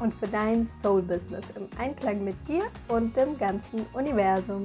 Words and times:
und 0.00 0.14
für 0.14 0.28
dein 0.28 0.64
Soul-Business 0.64 1.44
im 1.56 1.68
Einklang 1.78 2.24
mit 2.24 2.36
dir 2.48 2.62
und 2.88 3.14
dem 3.16 3.36
ganzen 3.38 3.84
Universum. 3.92 4.64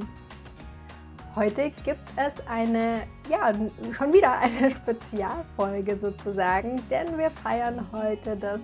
Heute 1.36 1.72
gibt 1.84 2.08
es 2.16 2.34
eine, 2.48 3.04
ja, 3.30 3.52
schon 3.92 4.14
wieder 4.14 4.40
eine 4.40 4.72
Spezialfolge 4.72 5.98
sozusagen, 5.98 6.82
denn 6.90 7.18
wir 7.18 7.30
feiern 7.32 7.86
heute 7.92 8.38
das 8.38 8.62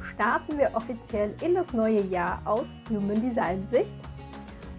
starten 0.02 0.58
wir 0.58 0.70
offiziell 0.74 1.34
in 1.42 1.54
das 1.54 1.72
neue 1.72 2.02
Jahr 2.02 2.42
aus 2.44 2.80
Human 2.90 3.22
Design 3.22 3.66
Sicht 3.68 3.94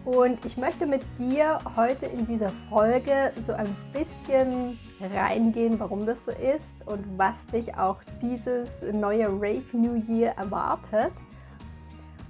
und 0.06 0.46
ich 0.46 0.56
möchte 0.58 0.86
mit 0.88 1.02
dir 1.18 1.60
heute 1.76 2.06
in 2.06 2.26
dieser 2.26 2.48
Folge 2.70 3.34
so 3.42 3.52
ein 3.54 3.76
bisschen 3.94 4.80
reingehen, 5.14 5.78
warum 5.80 6.06
das 6.06 6.26
so 6.26 6.32
ist 6.32 6.76
und 6.86 7.04
was 7.18 7.48
dich 7.48 7.76
auch 7.78 8.02
dieses 8.22 8.82
neue 8.94 9.28
Rave 9.28 9.66
New 9.74 9.96
Year 9.96 10.34
erwartet. 10.38 11.12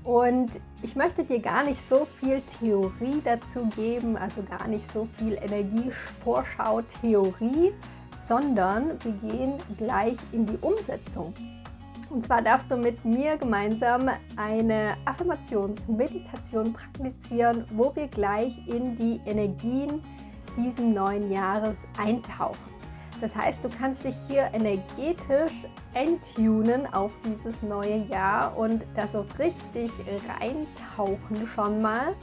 Und 0.03 0.50
ich 0.81 0.95
möchte 0.95 1.23
dir 1.23 1.40
gar 1.40 1.64
nicht 1.64 1.80
so 1.81 2.08
viel 2.20 2.42
Theorie 2.42 3.22
dazu 3.23 3.66
geben, 3.75 4.17
also 4.17 4.42
gar 4.44 4.67
nicht 4.67 4.92
so 4.92 5.08
viel 5.17 5.34
Energievorschau-Theorie, 5.34 7.73
sondern 8.17 8.97
wir 9.03 9.12
gehen 9.30 9.53
gleich 9.78 10.17
in 10.31 10.45
die 10.45 10.58
Umsetzung. 10.62 11.34
Und 12.10 12.24
zwar 12.24 12.42
darfst 12.42 12.72
du 12.72 12.78
mit 12.78 13.06
mir 13.06 13.38
gemeinsam 13.38 14.10
eine 14.36 14.96
Affirmationsmeditation 15.06 16.74
praktizieren, 16.74 17.66
wo 17.72 17.96
wir 17.96 18.08
gleich 18.08 18.68
in 18.68 18.98
die 18.98 19.22
Energien 19.28 20.04
diesen 20.58 20.94
neuen 20.94 21.32
Jahres 21.32 21.78
eintauchen. 21.98 22.58
Das 23.22 23.36
heißt, 23.36 23.64
du 23.64 23.70
kannst 23.70 24.04
dich 24.04 24.16
hier 24.28 24.50
energetisch 24.54 25.52
enttunen 25.94 26.92
auf 26.94 27.12
dieses 27.26 27.62
neue 27.62 27.98
Jahr 28.06 28.58
und 28.58 28.82
da 28.96 29.08
so 29.08 29.26
richtig 29.38 29.92
reintauchen 30.40 31.48
schon 31.54 31.82
mal. 31.82 32.16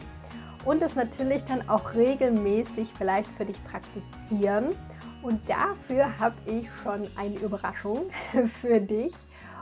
Und 0.65 0.83
das 0.83 0.97
natürlich 0.97 1.45
dann 1.45 1.69
auch 1.69 1.95
regelmäßig 1.95 2.93
vielleicht 2.97 3.31
für 3.31 3.45
dich 3.45 3.59
praktizieren. 3.65 4.75
Und 5.23 5.41
dafür 5.49 6.19
habe 6.19 6.35
ich 6.47 6.67
schon 6.83 7.07
eine 7.17 7.37
Überraschung 7.37 8.07
für 8.61 8.81
dich. 8.81 9.13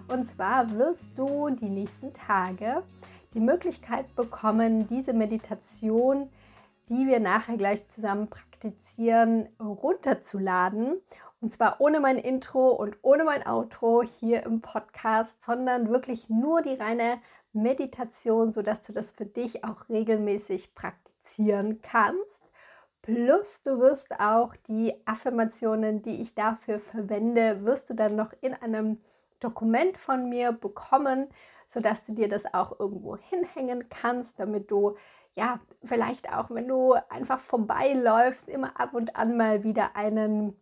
Und 0.08 0.26
zwar 0.26 0.70
wirst 0.76 1.18
du 1.18 1.48
die 1.50 1.70
nächsten 1.70 2.12
Tage 2.12 2.82
die 3.32 3.40
Möglichkeit 3.40 4.14
bekommen, 4.14 4.86
diese 4.86 5.12
Meditation, 5.12 6.28
die 6.88 7.06
wir 7.06 7.20
nachher 7.20 7.56
gleich 7.56 7.88
zusammen 7.88 8.28
praktizieren, 8.28 9.48
runterzuladen. 9.58 11.00
Und 11.40 11.52
zwar 11.52 11.80
ohne 11.80 12.00
mein 12.00 12.18
Intro 12.18 12.68
und 12.68 12.96
ohne 13.02 13.24
mein 13.24 13.46
Outro 13.46 14.02
hier 14.02 14.44
im 14.44 14.60
Podcast, 14.60 15.42
sondern 15.42 15.88
wirklich 15.88 16.28
nur 16.28 16.62
die 16.62 16.74
reine 16.74 17.18
Meditation, 17.52 18.52
sodass 18.52 18.82
du 18.82 18.92
das 18.92 19.12
für 19.12 19.26
dich 19.26 19.64
auch 19.64 19.88
regelmäßig 19.88 20.74
praktizieren 20.74 21.80
kannst. 21.82 22.42
Plus 23.02 23.62
du 23.62 23.80
wirst 23.80 24.18
auch 24.18 24.56
die 24.68 24.94
Affirmationen, 25.06 26.02
die 26.02 26.22
ich 26.22 26.34
dafür 26.34 26.78
verwende, 26.78 27.64
wirst 27.64 27.90
du 27.90 27.94
dann 27.94 28.16
noch 28.16 28.32
in 28.40 28.54
einem 28.54 29.00
Dokument 29.44 29.98
von 29.98 30.28
mir 30.28 30.52
bekommen, 30.52 31.28
sodass 31.66 32.06
du 32.06 32.14
dir 32.14 32.28
das 32.28 32.52
auch 32.52 32.78
irgendwo 32.78 33.16
hinhängen 33.16 33.88
kannst, 33.88 34.38
damit 34.40 34.70
du 34.70 34.96
ja 35.34 35.60
vielleicht 35.82 36.32
auch, 36.32 36.50
wenn 36.50 36.68
du 36.68 36.94
einfach 37.08 37.38
vorbeiläufst, 37.38 38.48
immer 38.48 38.80
ab 38.80 38.94
und 38.94 39.16
an 39.16 39.36
mal 39.36 39.64
wieder 39.64 39.96
einen 39.96 40.56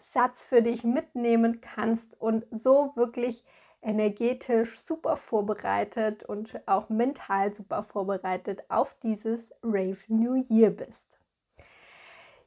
Satz 0.00 0.44
für 0.44 0.62
dich 0.62 0.84
mitnehmen 0.84 1.60
kannst 1.60 2.18
und 2.20 2.46
so 2.50 2.92
wirklich 2.94 3.44
energetisch 3.82 4.80
super 4.80 5.16
vorbereitet 5.16 6.24
und 6.24 6.60
auch 6.66 6.88
mental 6.88 7.54
super 7.54 7.82
vorbereitet 7.82 8.64
auf 8.68 8.94
dieses 9.02 9.52
Rave 9.62 9.98
New 10.08 10.34
Year 10.48 10.70
bist. 10.70 11.06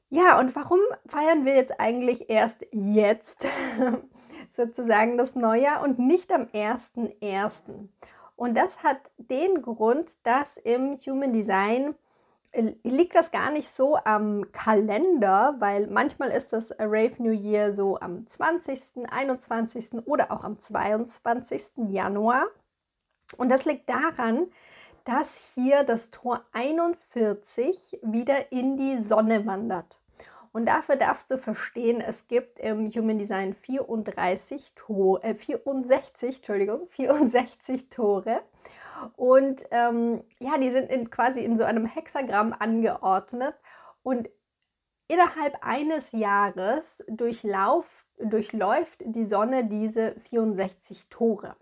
Ja, 0.09 0.40
und 0.40 0.56
warum 0.56 0.79
feiern 1.06 1.46
wir 1.46 1.56
jetzt 1.56 1.79
eigentlich 1.79 2.29
erst 2.29 2.66
jetzt? 2.72 3.46
sozusagen 4.52 5.18
das 5.18 5.36
Neujahr 5.36 5.84
und 5.84 6.00
nicht 6.00 6.32
am 6.32 6.44
1.1. 6.44 7.88
Und 8.36 8.56
das 8.56 8.84
hat 8.84 9.12
den 9.18 9.62
Grund, 9.62 10.26
dass 10.26 10.58
im 10.58 10.98
Human 11.06 11.34
Design 11.34 11.96
äh, 12.52 12.74
liegt 12.84 13.16
das 13.16 13.32
gar 13.32 13.52
nicht 13.52 13.70
so 13.70 13.98
am 13.98 14.52
Kalender, 14.52 15.56
weil 15.59 15.88
manchmal 15.88 16.30
ist 16.30 16.54
das 16.54 16.72
Rave 16.80 17.16
New 17.20 17.32
Year 17.32 17.74
so 17.74 18.00
am 18.00 18.26
20., 18.26 19.09
21. 19.12 20.06
oder 20.06 20.32
auch 20.32 20.44
am 20.44 20.59
22. 20.59 21.90
Januar. 21.90 22.48
Und 23.38 23.50
das 23.50 23.66
liegt 23.66 23.90
daran, 23.90 24.48
dass 25.04 25.54
hier 25.54 25.84
das 25.84 26.12
Tor 26.12 26.46
41 26.54 28.00
wieder 28.02 28.52
in 28.52 28.78
die 28.78 28.98
Sonne 28.98 29.46
wandert. 29.46 29.99
Und 30.52 30.66
dafür 30.66 30.96
darfst 30.96 31.30
du 31.32 31.38
verstehen, 31.38 32.02
es 32.02 32.28
gibt 32.28 32.60
im 32.60 32.90
Human 32.90 33.20
Design 33.20 33.54
34 33.54 34.74
Tore, 34.76 35.24
äh 35.24 35.36
64, 35.36 36.38
Entschuldigung, 36.38 36.88
64 36.90 37.90
Tore. 37.90 38.42
Und 39.16 39.64
ähm, 39.72 40.24
ja, 40.40 40.58
die 40.58 40.72
sind 40.72 40.90
in, 40.90 41.09
quasi 41.09 41.44
in 41.44 41.58
so 41.58 41.64
einem 41.64 41.86
Hexagramm 41.86 42.54
angeordnet. 42.58 43.56
Und 44.04 44.30
innerhalb 45.08 45.58
eines 45.62 46.12
Jahres 46.12 47.04
durchlauf, 47.08 48.06
durchläuft 48.18 49.02
die 49.06 49.26
Sonne 49.26 49.66
diese 49.66 50.16
64 50.20 51.09
Tore. 51.09 51.56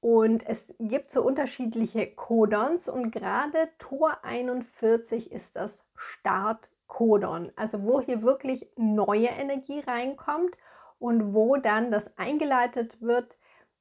Und 0.00 0.46
es 0.46 0.74
gibt 0.78 1.10
so 1.10 1.22
unterschiedliche 1.22 2.06
Codons 2.06 2.88
und 2.88 3.10
gerade 3.10 3.70
Tor 3.78 4.18
41 4.22 5.32
ist 5.32 5.56
das 5.56 5.82
Start 5.94 6.70
Codon, 6.86 7.52
also 7.56 7.82
wo 7.82 8.00
hier 8.00 8.22
wirklich 8.22 8.68
neue 8.76 9.28
Energie 9.28 9.80
reinkommt 9.80 10.56
und 10.98 11.34
wo 11.34 11.56
dann 11.56 11.90
das 11.90 12.16
eingeleitet 12.16 13.00
wird, 13.02 13.36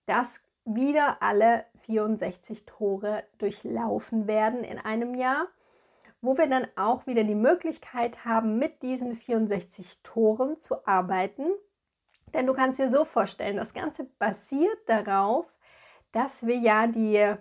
dass 0.06 0.42
wieder 0.66 1.22
alle 1.22 1.66
64 1.86 2.66
Tore 2.66 3.24
durchlaufen 3.38 4.28
werden 4.28 4.64
in 4.64 4.80
einem 4.80 5.14
Jahr, 5.14 5.48
wo 6.22 6.38
wir 6.38 6.48
dann 6.48 6.68
auch 6.76 7.06
wieder 7.06 7.24
die 7.24 7.36
Möglichkeit 7.36 8.26
haben, 8.26 8.58
mit 8.58 8.82
diesen 8.82 9.14
64 9.14 10.02
Toren 10.02 10.58
zu 10.58 10.88
arbeiten. 10.88 11.46
Denn 12.34 12.48
du 12.48 12.54
kannst 12.54 12.80
dir 12.80 12.90
so 12.90 13.06
vorstellen, 13.06 13.58
das 13.58 13.74
Ganze 13.74 14.06
basiert 14.18 14.78
darauf, 14.88 15.46
dass 16.12 16.48
wir 16.48 16.58
ja 16.58 16.88
die 16.88 17.36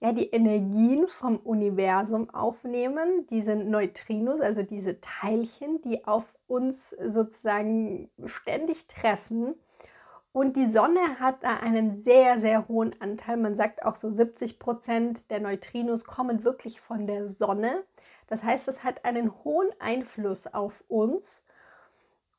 ja, 0.00 0.12
die 0.12 0.30
Energien 0.30 1.08
vom 1.08 1.36
Universum 1.38 2.30
aufnehmen, 2.30 3.26
diese 3.30 3.56
Neutrinos, 3.56 4.40
also 4.40 4.62
diese 4.62 5.00
Teilchen, 5.00 5.80
die 5.82 6.06
auf 6.06 6.34
uns 6.46 6.90
sozusagen 6.90 8.08
ständig 8.24 8.86
treffen. 8.86 9.54
Und 10.32 10.56
die 10.56 10.66
Sonne 10.66 11.18
hat 11.18 11.42
da 11.42 11.56
einen 11.56 11.96
sehr, 11.96 12.40
sehr 12.40 12.68
hohen 12.68 12.94
Anteil. 13.00 13.38
Man 13.38 13.56
sagt 13.56 13.84
auch 13.84 13.96
so 13.96 14.10
70 14.10 14.60
Prozent 14.60 15.30
der 15.30 15.40
Neutrinos 15.40 16.04
kommen 16.04 16.44
wirklich 16.44 16.80
von 16.80 17.08
der 17.08 17.28
Sonne. 17.28 17.82
Das 18.28 18.44
heißt, 18.44 18.68
es 18.68 18.84
hat 18.84 19.04
einen 19.04 19.32
hohen 19.42 19.68
Einfluss 19.80 20.46
auf 20.46 20.84
uns. 20.86 21.42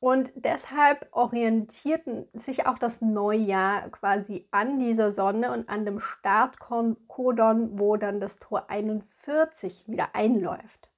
Und 0.00 0.32
deshalb 0.34 1.08
orientierten 1.12 2.26
sich 2.32 2.66
auch 2.66 2.78
das 2.78 3.02
Neujahr 3.02 3.90
quasi 3.90 4.48
an 4.50 4.78
dieser 4.78 5.12
Sonne 5.12 5.52
und 5.52 5.68
an 5.68 5.84
dem 5.84 6.00
Startkodon, 6.00 7.78
wo 7.78 7.96
dann 7.96 8.18
das 8.18 8.38
Tor 8.38 8.70
41 8.70 9.84
wieder 9.86 10.14
einläuft. 10.14 10.88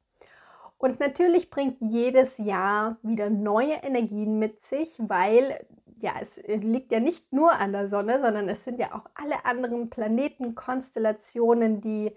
Und 0.79 1.01
natürlich 1.01 1.51
bringt 1.51 1.79
jedes 1.81 2.39
Jahr 2.39 2.97
wieder 3.03 3.29
neue 3.29 3.75
Energien 3.75 4.39
mit 4.39 4.63
sich, 4.63 4.97
weil 4.99 5.67
ja, 6.01 6.13
es 6.21 6.41
liegt 6.47 6.93
ja 6.93 7.01
nicht 7.01 7.33
nur 7.33 7.53
an 7.53 7.73
der 7.73 7.89
Sonne, 7.89 8.21
sondern 8.21 8.49
es 8.49 8.65
sind 8.65 8.79
ja 8.79 8.93
auch 8.93 9.09
alle 9.15 9.45
anderen 9.45 9.91
Planetenkonstellationen, 9.91 11.81
die 11.81 12.13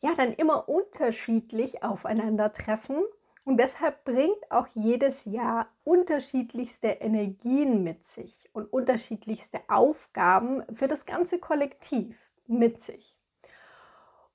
ja 0.00 0.10
dann 0.16 0.32
immer 0.32 0.68
unterschiedlich 0.68 1.82
aufeinandertreffen 1.82 3.02
Und 3.46 3.58
deshalb 3.58 4.04
bringt 4.04 4.50
auch 4.50 4.66
jedes 4.74 5.24
Jahr 5.24 5.68
unterschiedlichste 5.84 6.88
Energien 6.88 7.84
mit 7.84 8.04
sich 8.04 8.50
und 8.52 8.64
unterschiedlichste 8.72 9.60
Aufgaben 9.68 10.64
für 10.74 10.88
das 10.88 11.06
ganze 11.06 11.38
Kollektiv 11.38 12.18
mit 12.48 12.82
sich. 12.82 13.16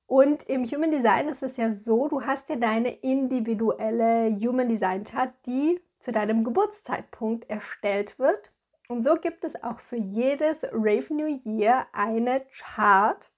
Und 0.07 0.43
im 0.43 0.63
Human 0.63 0.91
Design 0.91 1.27
ist 1.27 1.43
es 1.43 1.57
ja 1.57 1.73
so, 1.73 2.07
du 2.07 2.21
hast 2.21 2.47
ja 2.47 2.55
deine 2.55 2.93
individuelle 2.99 4.33
Human 4.39 4.69
Design 4.69 5.03
Chart, 5.03 5.33
die 5.45 5.81
zu 5.99 6.13
deinem 6.13 6.45
Geburtszeitpunkt 6.45 7.49
erstellt 7.49 8.17
wird. 8.17 8.53
Und 8.87 9.03
so 9.03 9.15
gibt 9.15 9.43
es 9.43 9.61
auch 9.61 9.79
für 9.79 9.97
jedes 9.97 10.63
Rave 10.71 11.13
New 11.13 11.41
Year 11.43 11.85
eine 11.91 12.45
Chart, 12.49 13.29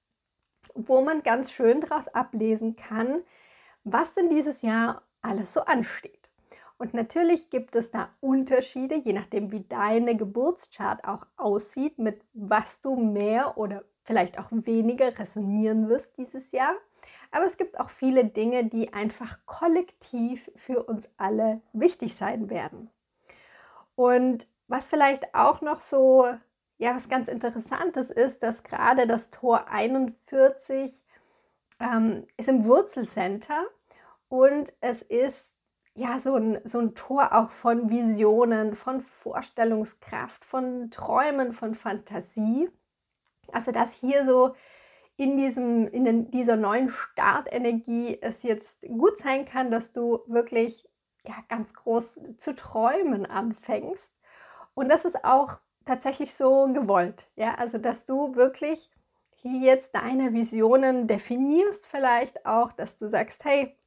wo 0.75 1.02
man 1.02 1.24
ganz 1.24 1.52
schön 1.52 1.81
daraus 1.81 2.10
ablesen 2.10 2.75
kann, 2.75 3.24
was 3.84 4.14
denn 4.14 4.30
dieses 4.30 4.62
Jahr 4.62 5.02
alles 5.24 5.54
so 5.54 5.62
ansteht. 5.62 6.30
Und 6.78 6.94
natürlich 6.94 7.50
gibt 7.50 7.75
es 7.75 7.92
da 7.92 8.10
Unterschiede, 8.20 8.96
je 8.96 9.14
nachdem, 9.14 9.52
wie 9.52 9.62
deine 9.62 10.18
Geburtschart 10.18 11.06
auch 11.06 11.25
aussieht, 11.38 11.98
mit 11.98 12.22
was 12.34 12.81
du 12.81 12.96
mehr 12.96 13.58
oder 13.58 13.84
vielleicht 14.04 14.38
auch 14.38 14.50
weniger 14.52 15.18
resonieren 15.18 15.88
wirst 15.88 16.18
dieses 16.18 16.52
Jahr. 16.52 16.75
Aber 17.31 17.46
es 17.46 17.58
gibt 17.58 17.80
auch 17.80 17.90
viele 17.90 18.25
Dinge, 18.25 18.66
die 18.66 18.94
einfach 18.94 19.40
kollektiv 19.46 20.52
für 20.56 20.84
uns 20.84 21.10
alle 21.18 21.62
wichtig 21.74 22.16
sein 22.16 22.50
werden. 22.50 22.90
Und 23.96 24.48
was 24.68 24.88
vielleicht 24.88 25.34
auch 25.34 25.62
noch 25.62 25.81
so, 25.81 26.25
ja, 26.78 26.96
was 26.96 27.10
ganz 27.10 27.28
Interessantes 27.28 28.10
ist, 28.10 28.44
dass 28.44 28.64
gerade 28.64 29.08
das 29.08 29.31
Tor 29.31 29.68
41 29.68 30.92
ähm, 31.80 32.28
ist 32.38 32.50
im 32.50 32.66
Wurzelcenter 32.66 33.66
und 34.34 34.76
es 34.82 35.04
ist 35.04 35.54
ja 35.94 36.20
so 36.20 36.34
ein, 36.34 36.60
so 36.66 36.80
ein 36.80 36.96
Tor 36.96 37.34
auch 37.34 37.52
von 37.52 37.92
Visionen, 37.92 38.76
von 38.76 39.02
Vorstellungskraft, 39.02 40.44
von 40.44 40.90
Träumen, 40.90 41.54
von 41.54 41.76
Fantasie. 41.76 42.68
Also 43.52 43.72
dass 43.72 43.94
hier 43.94 44.26
so 44.26 44.56
in, 45.18 45.38
diesem, 45.38 45.88
in 45.88 46.04
den, 46.04 46.32
dieser 46.32 46.56
neuen 46.56 46.90
Startenergie 46.90 48.18
es 48.24 48.42
jetzt 48.42 48.82
gut 48.82 49.20
sein 49.20 49.46
kann, 49.46 49.70
dass 49.70 49.94
du 49.94 50.22
wirklich 50.26 50.90
ja, 51.28 51.36
ganz 51.48 51.76
groß 51.76 52.20
zu 52.40 52.56
träumen 52.56 53.28
anfängst. 53.28 54.12
Und 54.74 54.90
das 54.90 55.06
ist 55.06 55.24
auch 55.24 55.60
tatsächlich 55.86 56.34
so 56.34 56.74
gewollt. 56.74 57.30
Ja? 57.36 57.54
Also 57.60 57.78
dass 57.78 58.08
du 58.08 58.34
wirklich 58.34 58.90
hier 59.36 59.60
jetzt 59.60 59.94
deine 59.94 60.34
Visionen 60.34 61.06
definierst 61.06 61.86
vielleicht 61.86 62.48
auch, 62.48 62.72
dass 62.72 62.98
du 62.98 63.06
sagst, 63.06 63.46
hey, 63.46 63.78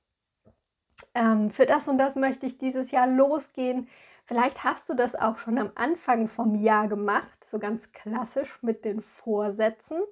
ähm, 1.17 1.51
für 1.51 1.67
das 1.67 1.89
und 1.89 1.99
das 1.99 2.17
möchte 2.17 2.47
ich 2.47 2.59
dieses 2.59 2.91
Jahr 2.91 3.07
losgehen. 3.07 3.89
Vielleicht 4.27 4.65
hast 4.65 4.89
du 4.89 4.95
das 4.95 5.15
auch 5.15 5.39
schon 5.39 5.57
am 5.59 5.71
Anfang 5.75 6.27
vom 6.27 6.57
Jahr 6.57 6.89
gemacht, 6.89 7.45
so 7.45 7.59
ganz 7.59 7.91
klassisch 7.93 8.59
mit 8.63 8.85
den 8.85 9.01
Vorsätzen. 9.01 10.03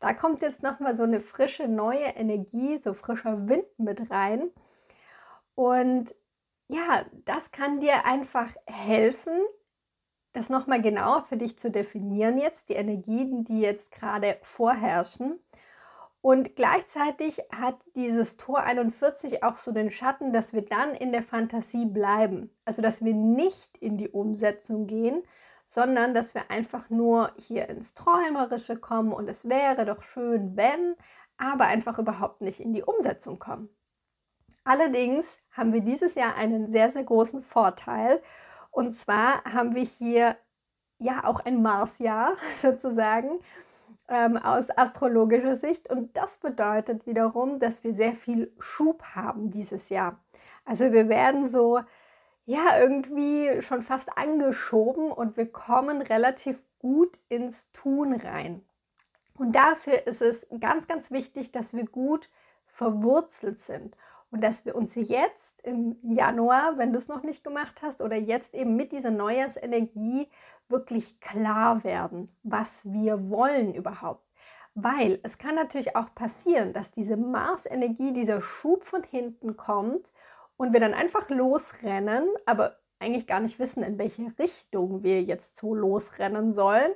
Da 0.00 0.12
kommt 0.12 0.42
jetzt 0.42 0.62
nochmal 0.62 0.96
so 0.96 1.02
eine 1.02 1.20
frische 1.20 1.66
neue 1.66 2.04
Energie, 2.04 2.78
so 2.78 2.94
frischer 2.94 3.48
Wind 3.48 3.66
mit 3.78 4.10
rein. 4.10 4.50
Und 5.54 6.14
ja, 6.68 7.04
das 7.24 7.50
kann 7.52 7.80
dir 7.80 8.04
einfach 8.04 8.48
helfen, 8.66 9.40
das 10.34 10.50
nochmal 10.50 10.82
genauer 10.82 11.24
für 11.24 11.36
dich 11.36 11.58
zu 11.58 11.70
definieren 11.70 12.38
jetzt, 12.38 12.68
die 12.68 12.74
Energien, 12.74 13.44
die 13.44 13.60
jetzt 13.60 13.90
gerade 13.90 14.38
vorherrschen. 14.42 15.38
Und 16.24 16.56
gleichzeitig 16.56 17.42
hat 17.54 17.76
dieses 17.96 18.38
Tor 18.38 18.60
41 18.60 19.44
auch 19.44 19.58
so 19.58 19.72
den 19.72 19.90
Schatten, 19.90 20.32
dass 20.32 20.54
wir 20.54 20.62
dann 20.62 20.94
in 20.94 21.12
der 21.12 21.22
Fantasie 21.22 21.84
bleiben. 21.84 22.50
Also 22.64 22.80
dass 22.80 23.04
wir 23.04 23.12
nicht 23.12 23.76
in 23.76 23.98
die 23.98 24.08
Umsetzung 24.08 24.86
gehen, 24.86 25.22
sondern 25.66 26.14
dass 26.14 26.34
wir 26.34 26.50
einfach 26.50 26.88
nur 26.88 27.30
hier 27.36 27.68
ins 27.68 27.92
Träumerische 27.92 28.78
kommen 28.78 29.12
und 29.12 29.28
es 29.28 29.50
wäre 29.50 29.84
doch 29.84 30.00
schön, 30.00 30.56
wenn, 30.56 30.96
aber 31.36 31.66
einfach 31.66 31.98
überhaupt 31.98 32.40
nicht 32.40 32.58
in 32.58 32.72
die 32.72 32.84
Umsetzung 32.84 33.38
kommen. 33.38 33.68
Allerdings 34.64 35.26
haben 35.52 35.74
wir 35.74 35.82
dieses 35.82 36.14
Jahr 36.14 36.36
einen 36.36 36.70
sehr, 36.70 36.90
sehr 36.90 37.04
großen 37.04 37.42
Vorteil. 37.42 38.22
Und 38.70 38.92
zwar 38.92 39.44
haben 39.44 39.74
wir 39.74 39.84
hier 39.84 40.38
ja 40.98 41.24
auch 41.24 41.40
ein 41.40 41.60
Marsjahr 41.60 42.38
sozusagen 42.62 43.40
ähm, 44.08 44.36
aus 44.36 44.70
astrologischer 44.70 45.56
Sicht. 45.56 45.90
Und 45.90 46.16
das 46.16 46.38
bedeutet 46.38 47.06
wiederum, 47.06 47.58
dass 47.58 47.84
wir 47.84 47.94
sehr 47.94 48.12
viel 48.12 48.52
Schub 48.58 49.02
haben 49.14 49.50
dieses 49.50 49.88
Jahr. 49.88 50.18
Also 50.64 50.92
wir 50.92 51.08
werden 51.08 51.48
so, 51.48 51.80
ja, 52.46 52.78
irgendwie 52.80 53.62
schon 53.62 53.82
fast 53.82 54.16
angeschoben 54.16 55.10
und 55.10 55.36
wir 55.36 55.50
kommen 55.50 56.02
relativ 56.02 56.62
gut 56.78 57.18
ins 57.28 57.70
Tun 57.72 58.14
rein. 58.14 58.62
Und 59.38 59.56
dafür 59.56 60.06
ist 60.06 60.22
es 60.22 60.46
ganz, 60.60 60.86
ganz 60.86 61.10
wichtig, 61.10 61.50
dass 61.52 61.74
wir 61.74 61.86
gut 61.86 62.28
verwurzelt 62.66 63.60
sind 63.60 63.96
und 64.30 64.42
dass 64.42 64.64
wir 64.64 64.74
uns 64.74 64.94
jetzt 64.96 65.64
im 65.64 65.96
Januar, 66.02 66.76
wenn 66.76 66.92
du 66.92 66.98
es 66.98 67.08
noch 67.08 67.22
nicht 67.22 67.44
gemacht 67.44 67.82
hast, 67.82 68.00
oder 68.00 68.16
jetzt 68.16 68.54
eben 68.54 68.76
mit 68.76 68.92
dieser 68.92 69.10
Neujahrsenergie 69.10 70.28
wirklich 70.68 71.20
klar 71.20 71.84
werden, 71.84 72.34
was 72.42 72.90
wir 72.90 73.30
wollen 73.30 73.74
überhaupt. 73.74 74.24
Weil 74.74 75.20
es 75.22 75.38
kann 75.38 75.54
natürlich 75.54 75.94
auch 75.94 76.14
passieren, 76.14 76.72
dass 76.72 76.90
diese 76.90 77.16
Mars-Energie, 77.16 78.12
dieser 78.12 78.40
Schub 78.40 78.84
von 78.84 79.04
hinten 79.04 79.56
kommt 79.56 80.10
und 80.56 80.72
wir 80.72 80.80
dann 80.80 80.94
einfach 80.94 81.30
losrennen, 81.30 82.28
aber 82.44 82.76
eigentlich 82.98 83.26
gar 83.26 83.40
nicht 83.40 83.58
wissen, 83.58 83.82
in 83.82 83.98
welche 83.98 84.32
Richtung 84.38 85.02
wir 85.02 85.22
jetzt 85.22 85.56
so 85.56 85.74
losrennen 85.74 86.52
sollen. 86.52 86.92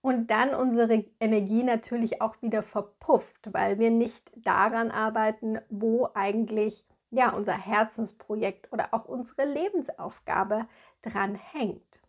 Und 0.00 0.30
dann 0.30 0.54
unsere 0.54 1.04
Energie 1.20 1.64
natürlich 1.64 2.22
auch 2.22 2.40
wieder 2.40 2.62
verpufft, 2.62 3.52
weil 3.52 3.78
wir 3.78 3.90
nicht 3.90 4.30
daran 4.36 4.90
arbeiten, 4.90 5.58
wo 5.68 6.08
eigentlich 6.14 6.86
ja 7.10 7.32
unser 7.34 7.52
Herzensprojekt 7.52 8.72
oder 8.72 8.94
auch 8.94 9.06
unsere 9.06 9.44
Lebensaufgabe 9.44 10.66
dran 11.02 11.34
hängt. 11.34 12.00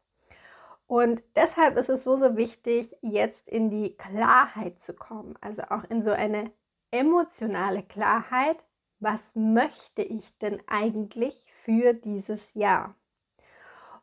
Und 0.89 1.23
deshalb 1.35 1.77
ist 1.77 1.89
es 1.89 2.01
so, 2.01 2.17
so 2.17 2.35
wichtig, 2.35 2.97
jetzt 3.01 3.47
in 3.47 3.69
die 3.69 3.95
Klarheit 3.95 4.79
zu 4.79 4.95
kommen, 4.95 5.35
also 5.39 5.61
auch 5.69 5.83
in 5.83 6.01
so 6.01 6.09
eine 6.09 6.51
emotionale 6.89 7.83
Klarheit. 7.83 8.65
Was 8.99 9.35
möchte 9.35 10.01
ich 10.01 10.35
denn 10.39 10.59
eigentlich 10.65 11.43
für 11.53 11.93
dieses 11.93 12.55
Jahr? 12.55 12.95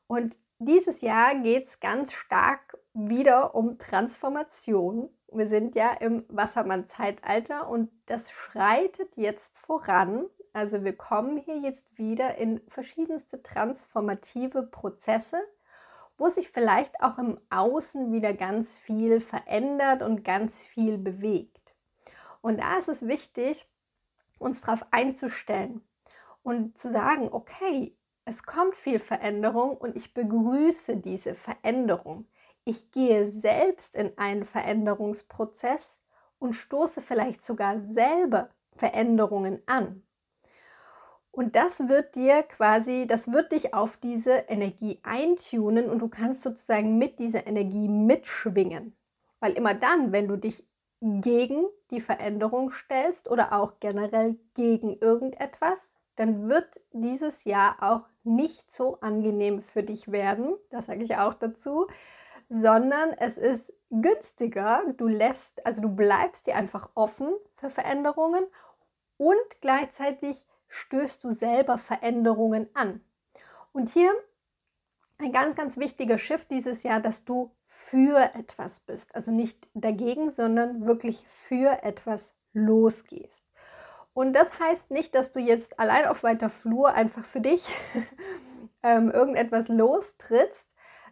Und 0.06 0.38
dieses 0.60 1.00
Jahr 1.00 1.34
geht 1.34 1.66
es 1.66 1.80
ganz 1.80 2.12
stark 2.12 2.78
wieder 2.94 3.56
um 3.56 3.78
Transformation. 3.78 5.10
Wir 5.32 5.48
sind 5.48 5.74
ja 5.74 5.92
im 5.92 6.24
Wassermann-Zeitalter 6.28 7.68
und 7.68 7.90
das 8.06 8.30
schreitet 8.30 9.16
jetzt 9.16 9.58
voran. 9.58 10.26
Also 10.52 10.84
wir 10.84 10.96
kommen 10.96 11.36
hier 11.36 11.58
jetzt 11.58 11.98
wieder 11.98 12.36
in 12.36 12.60
verschiedenste 12.68 13.42
transformative 13.42 14.62
Prozesse 14.62 15.42
wo 16.18 16.28
sich 16.28 16.50
vielleicht 16.50 17.00
auch 17.00 17.18
im 17.18 17.38
Außen 17.50 18.12
wieder 18.12 18.32
ganz 18.32 18.78
viel 18.78 19.20
verändert 19.20 20.02
und 20.02 20.24
ganz 20.24 20.62
viel 20.62 20.98
bewegt. 20.98 21.74
Und 22.40 22.60
da 22.60 22.78
ist 22.78 22.88
es 22.88 23.06
wichtig, 23.06 23.68
uns 24.38 24.60
darauf 24.60 24.86
einzustellen 24.90 25.82
und 26.42 26.78
zu 26.78 26.88
sagen, 26.90 27.28
okay, 27.32 27.96
es 28.24 28.42
kommt 28.42 28.76
viel 28.76 28.98
Veränderung 28.98 29.76
und 29.76 29.96
ich 29.96 30.14
begrüße 30.14 30.96
diese 30.96 31.34
Veränderung. 31.34 32.26
Ich 32.64 32.90
gehe 32.90 33.28
selbst 33.28 33.94
in 33.94 34.16
einen 34.18 34.44
Veränderungsprozess 34.44 35.98
und 36.38 36.54
stoße 36.54 37.00
vielleicht 37.00 37.44
sogar 37.44 37.80
selber 37.82 38.50
Veränderungen 38.76 39.62
an. 39.66 40.05
Und 41.36 41.54
das 41.54 41.90
wird 41.90 42.14
dir 42.14 42.42
quasi, 42.44 43.06
das 43.06 43.30
wird 43.30 43.52
dich 43.52 43.74
auf 43.74 43.98
diese 43.98 44.30
Energie 44.48 45.00
eintunen 45.02 45.90
und 45.90 45.98
du 45.98 46.08
kannst 46.08 46.42
sozusagen 46.42 46.96
mit 46.96 47.18
dieser 47.18 47.46
Energie 47.46 47.88
mitschwingen. 47.88 48.96
Weil 49.38 49.52
immer 49.52 49.74
dann, 49.74 50.12
wenn 50.12 50.28
du 50.28 50.38
dich 50.38 50.66
gegen 51.02 51.66
die 51.90 52.00
Veränderung 52.00 52.70
stellst 52.70 53.30
oder 53.30 53.52
auch 53.52 53.80
generell 53.80 54.38
gegen 54.54 54.96
irgendetwas, 54.96 55.92
dann 56.14 56.48
wird 56.48 56.70
dieses 56.92 57.44
Jahr 57.44 57.76
auch 57.82 58.08
nicht 58.24 58.72
so 58.72 58.98
angenehm 59.02 59.60
für 59.60 59.82
dich 59.82 60.10
werden. 60.10 60.54
Das 60.70 60.86
sage 60.86 61.04
ich 61.04 61.18
auch 61.18 61.34
dazu. 61.34 61.86
Sondern 62.48 63.10
es 63.12 63.36
ist 63.36 63.74
günstiger. 63.90 64.84
Du 64.96 65.06
lässt, 65.06 65.66
also 65.66 65.82
du 65.82 65.90
bleibst 65.90 66.46
dir 66.46 66.56
einfach 66.56 66.88
offen 66.94 67.28
für 67.56 67.68
Veränderungen 67.68 68.46
und 69.18 69.60
gleichzeitig 69.60 70.46
stößt 70.68 71.22
du 71.24 71.32
selber 71.32 71.78
Veränderungen 71.78 72.68
an. 72.74 73.00
Und 73.72 73.90
hier 73.90 74.12
ein 75.18 75.32
ganz, 75.32 75.56
ganz 75.56 75.78
wichtiger 75.78 76.18
Shift 76.18 76.50
dieses 76.50 76.82
Jahr, 76.82 77.00
dass 77.00 77.24
du 77.24 77.50
für 77.62 78.34
etwas 78.34 78.80
bist. 78.80 79.14
Also 79.14 79.30
nicht 79.30 79.68
dagegen, 79.74 80.30
sondern 80.30 80.86
wirklich 80.86 81.26
für 81.26 81.82
etwas 81.82 82.34
losgehst. 82.52 83.44
Und 84.12 84.32
das 84.32 84.58
heißt 84.58 84.90
nicht, 84.90 85.14
dass 85.14 85.32
du 85.32 85.40
jetzt 85.40 85.78
allein 85.78 86.06
auf 86.06 86.22
weiter 86.22 86.48
Flur 86.48 86.94
einfach 86.94 87.24
für 87.24 87.40
dich 87.40 87.66
ähm, 88.82 89.10
irgendetwas 89.10 89.68
lostrittst, 89.68 90.66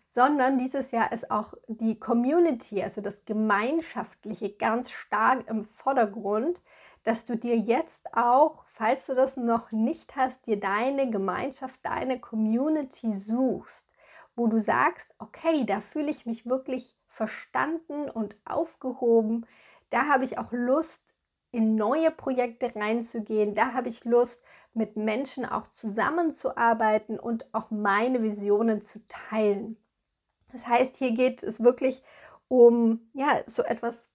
sondern 0.06 0.58
dieses 0.58 0.90
Jahr 0.90 1.12
ist 1.12 1.30
auch 1.30 1.54
die 1.66 1.98
Community, 1.98 2.82
also 2.82 3.00
das 3.00 3.24
Gemeinschaftliche, 3.24 4.50
ganz 4.50 4.90
stark 4.90 5.46
im 5.48 5.64
Vordergrund, 5.64 6.62
dass 7.04 7.24
du 7.24 7.36
dir 7.36 7.56
jetzt 7.56 8.12
auch, 8.14 8.64
falls 8.66 9.06
du 9.06 9.14
das 9.14 9.36
noch 9.36 9.72
nicht 9.72 10.16
hast, 10.16 10.46
dir 10.46 10.58
deine 10.58 11.10
Gemeinschaft, 11.10 11.78
deine 11.82 12.18
Community 12.18 13.12
suchst, 13.12 13.86
wo 14.34 14.48
du 14.48 14.58
sagst, 14.58 15.14
okay, 15.18 15.64
da 15.64 15.80
fühle 15.80 16.10
ich 16.10 16.26
mich 16.26 16.46
wirklich 16.46 16.96
verstanden 17.06 18.10
und 18.10 18.36
aufgehoben, 18.44 19.46
da 19.90 20.08
habe 20.08 20.24
ich 20.24 20.38
auch 20.38 20.50
Lust, 20.50 21.02
in 21.52 21.76
neue 21.76 22.10
Projekte 22.10 22.74
reinzugehen, 22.74 23.54
da 23.54 23.74
habe 23.74 23.88
ich 23.88 24.04
Lust, 24.04 24.42
mit 24.72 24.96
Menschen 24.96 25.46
auch 25.46 25.68
zusammenzuarbeiten 25.68 27.20
und 27.20 27.46
auch 27.54 27.70
meine 27.70 28.24
Visionen 28.24 28.80
zu 28.80 29.06
teilen. 29.06 29.76
Das 30.50 30.66
heißt, 30.66 30.96
hier 30.96 31.12
geht 31.12 31.44
es 31.44 31.62
wirklich 31.62 32.02
um 32.48 33.08
ja, 33.12 33.42
so 33.46 33.62
etwas 33.62 34.10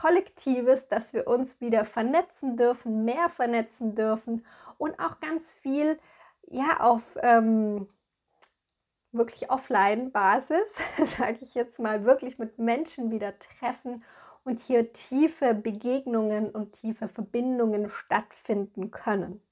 Kollektives, 0.00 0.88
dass 0.88 1.12
wir 1.12 1.26
uns 1.26 1.60
wieder 1.60 1.84
vernetzen 1.84 2.56
dürfen, 2.56 3.04
mehr 3.04 3.28
vernetzen 3.28 3.94
dürfen 3.94 4.46
und 4.78 4.98
auch 4.98 5.20
ganz 5.20 5.52
viel 5.52 5.98
ja 6.46 6.80
auf 6.80 7.02
ähm, 7.22 7.86
wirklich 9.12 9.50
Offline-Basis, 9.50 10.82
sage 11.04 11.38
ich 11.42 11.54
jetzt 11.54 11.78
mal, 11.78 12.04
wirklich 12.04 12.38
mit 12.38 12.58
Menschen 12.58 13.10
wieder 13.10 13.38
treffen 13.38 14.02
und 14.44 14.60
hier 14.60 14.92
tiefe 14.92 15.54
Begegnungen 15.54 16.50
und 16.50 16.72
tiefe 16.72 17.06
Verbindungen 17.06 17.90
stattfinden 17.90 18.90
können. 18.90 19.42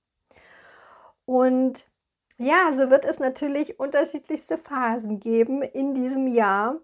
Und 1.27 1.85
ja, 2.39 2.73
so 2.73 2.91
wird 2.91 3.05
es 3.05 3.19
natürlich 3.19 3.79
unterschiedlichste 3.79 4.57
Phasen 4.57 5.21
geben 5.21 5.61
in 5.61 5.93
diesem 5.93 6.27
Jahr, 6.27 6.77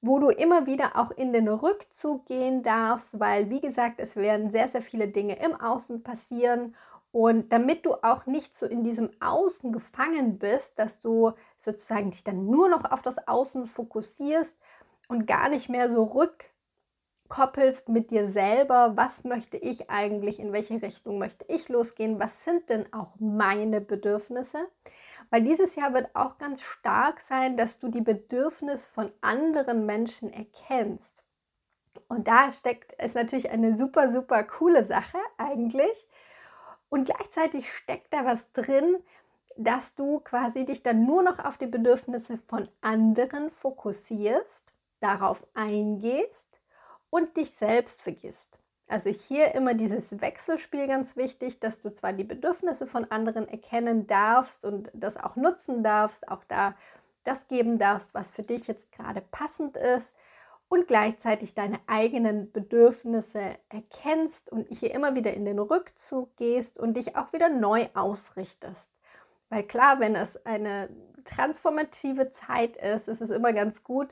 wo 0.00 0.18
du 0.18 0.28
immer 0.28 0.66
wieder 0.66 0.96
auch 0.96 1.10
in 1.10 1.32
den 1.32 1.48
Rückzug 1.48 2.26
gehen 2.26 2.62
darfst, 2.62 3.18
weil, 3.20 3.50
wie 3.50 3.60
gesagt, 3.60 4.00
es 4.00 4.16
werden 4.16 4.50
sehr, 4.50 4.68
sehr 4.68 4.82
viele 4.82 5.08
Dinge 5.08 5.36
im 5.42 5.54
Außen 5.54 6.02
passieren. 6.02 6.74
Und 7.10 7.52
damit 7.52 7.86
du 7.86 7.94
auch 7.94 8.26
nicht 8.26 8.54
so 8.56 8.66
in 8.66 8.84
diesem 8.84 9.10
Außen 9.20 9.72
gefangen 9.72 10.38
bist, 10.38 10.78
dass 10.78 11.00
du 11.00 11.32
sozusagen 11.56 12.10
dich 12.10 12.22
dann 12.22 12.46
nur 12.46 12.68
noch 12.68 12.90
auf 12.90 13.02
das 13.02 13.26
Außen 13.26 13.66
fokussierst 13.66 14.56
und 15.08 15.26
gar 15.26 15.48
nicht 15.48 15.68
mehr 15.68 15.90
so 15.90 16.04
rück 16.04 16.50
koppelst 17.28 17.88
mit 17.88 18.10
dir 18.10 18.28
selber, 18.28 18.92
was 18.96 19.24
möchte 19.24 19.56
ich 19.58 19.90
eigentlich, 19.90 20.40
in 20.40 20.52
welche 20.52 20.80
Richtung 20.80 21.18
möchte 21.18 21.44
ich 21.48 21.68
losgehen, 21.68 22.18
was 22.18 22.44
sind 22.44 22.68
denn 22.70 22.92
auch 22.92 23.12
meine 23.18 23.80
Bedürfnisse. 23.80 24.58
Weil 25.30 25.42
dieses 25.42 25.76
Jahr 25.76 25.94
wird 25.94 26.14
auch 26.14 26.38
ganz 26.38 26.62
stark 26.62 27.20
sein, 27.20 27.56
dass 27.56 27.78
du 27.78 27.88
die 27.88 28.00
Bedürfnisse 28.00 28.88
von 28.90 29.12
anderen 29.20 29.86
Menschen 29.86 30.32
erkennst. 30.32 31.24
Und 32.08 32.28
da 32.28 32.50
steckt 32.50 32.94
es 32.98 33.14
natürlich 33.14 33.50
eine 33.50 33.74
super, 33.74 34.10
super 34.10 34.42
coole 34.44 34.84
Sache 34.84 35.18
eigentlich. 35.36 36.08
Und 36.88 37.04
gleichzeitig 37.04 37.72
steckt 37.72 38.12
da 38.12 38.24
was 38.24 38.52
drin, 38.52 38.96
dass 39.56 39.94
du 39.94 40.20
quasi 40.20 40.64
dich 40.64 40.82
dann 40.82 41.04
nur 41.04 41.22
noch 41.22 41.44
auf 41.44 41.58
die 41.58 41.66
Bedürfnisse 41.66 42.38
von 42.46 42.68
anderen 42.80 43.50
fokussierst, 43.50 44.72
darauf 45.00 45.46
eingehst 45.54 46.48
und 47.10 47.36
dich 47.36 47.50
selbst 47.50 48.02
vergisst. 48.02 48.57
Also 48.88 49.10
hier 49.10 49.54
immer 49.54 49.74
dieses 49.74 50.20
Wechselspiel 50.20 50.86
ganz 50.86 51.16
wichtig, 51.16 51.60
dass 51.60 51.80
du 51.80 51.92
zwar 51.92 52.14
die 52.14 52.24
Bedürfnisse 52.24 52.86
von 52.86 53.10
anderen 53.10 53.46
erkennen 53.46 54.06
darfst 54.06 54.64
und 54.64 54.90
das 54.94 55.18
auch 55.18 55.36
nutzen 55.36 55.82
darfst, 55.82 56.28
auch 56.28 56.42
da 56.48 56.74
das 57.24 57.46
geben 57.48 57.78
darfst, 57.78 58.14
was 58.14 58.30
für 58.30 58.42
dich 58.42 58.66
jetzt 58.66 58.90
gerade 58.90 59.20
passend 59.30 59.76
ist 59.76 60.16
und 60.70 60.86
gleichzeitig 60.86 61.54
deine 61.54 61.78
eigenen 61.86 62.50
Bedürfnisse 62.50 63.56
erkennst 63.68 64.50
und 64.50 64.66
hier 64.70 64.94
immer 64.94 65.14
wieder 65.14 65.34
in 65.34 65.44
den 65.44 65.58
Rückzug 65.58 66.34
gehst 66.36 66.78
und 66.78 66.96
dich 66.96 67.16
auch 67.16 67.32
wieder 67.34 67.50
neu 67.50 67.88
ausrichtest. 67.94 68.90
Weil 69.50 69.62
klar, 69.62 70.00
wenn 70.00 70.14
es 70.14 70.44
eine 70.46 70.88
transformative 71.24 72.32
Zeit 72.32 72.76
ist, 72.76 73.08
ist 73.08 73.20
es 73.20 73.30
immer 73.30 73.52
ganz 73.52 73.82
gut, 73.82 74.08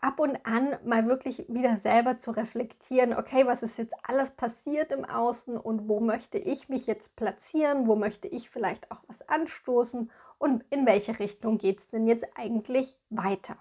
ab 0.00 0.20
und 0.20 0.36
an 0.44 0.76
mal 0.84 1.06
wirklich 1.06 1.44
wieder 1.48 1.76
selber 1.78 2.18
zu 2.18 2.30
reflektieren, 2.30 3.14
okay, 3.14 3.46
was 3.46 3.62
ist 3.62 3.78
jetzt 3.78 3.94
alles 4.02 4.30
passiert 4.30 4.92
im 4.92 5.04
Außen 5.04 5.56
und 5.56 5.88
wo 5.88 6.00
möchte 6.00 6.38
ich 6.38 6.68
mich 6.68 6.86
jetzt 6.86 7.16
platzieren, 7.16 7.86
wo 7.86 7.96
möchte 7.96 8.28
ich 8.28 8.50
vielleicht 8.50 8.90
auch 8.90 9.02
was 9.08 9.28
anstoßen 9.28 10.10
und 10.38 10.64
in 10.70 10.86
welche 10.86 11.18
Richtung 11.18 11.58
geht 11.58 11.78
es 11.78 11.88
denn 11.88 12.06
jetzt 12.06 12.26
eigentlich 12.36 12.96
weiter. 13.10 13.56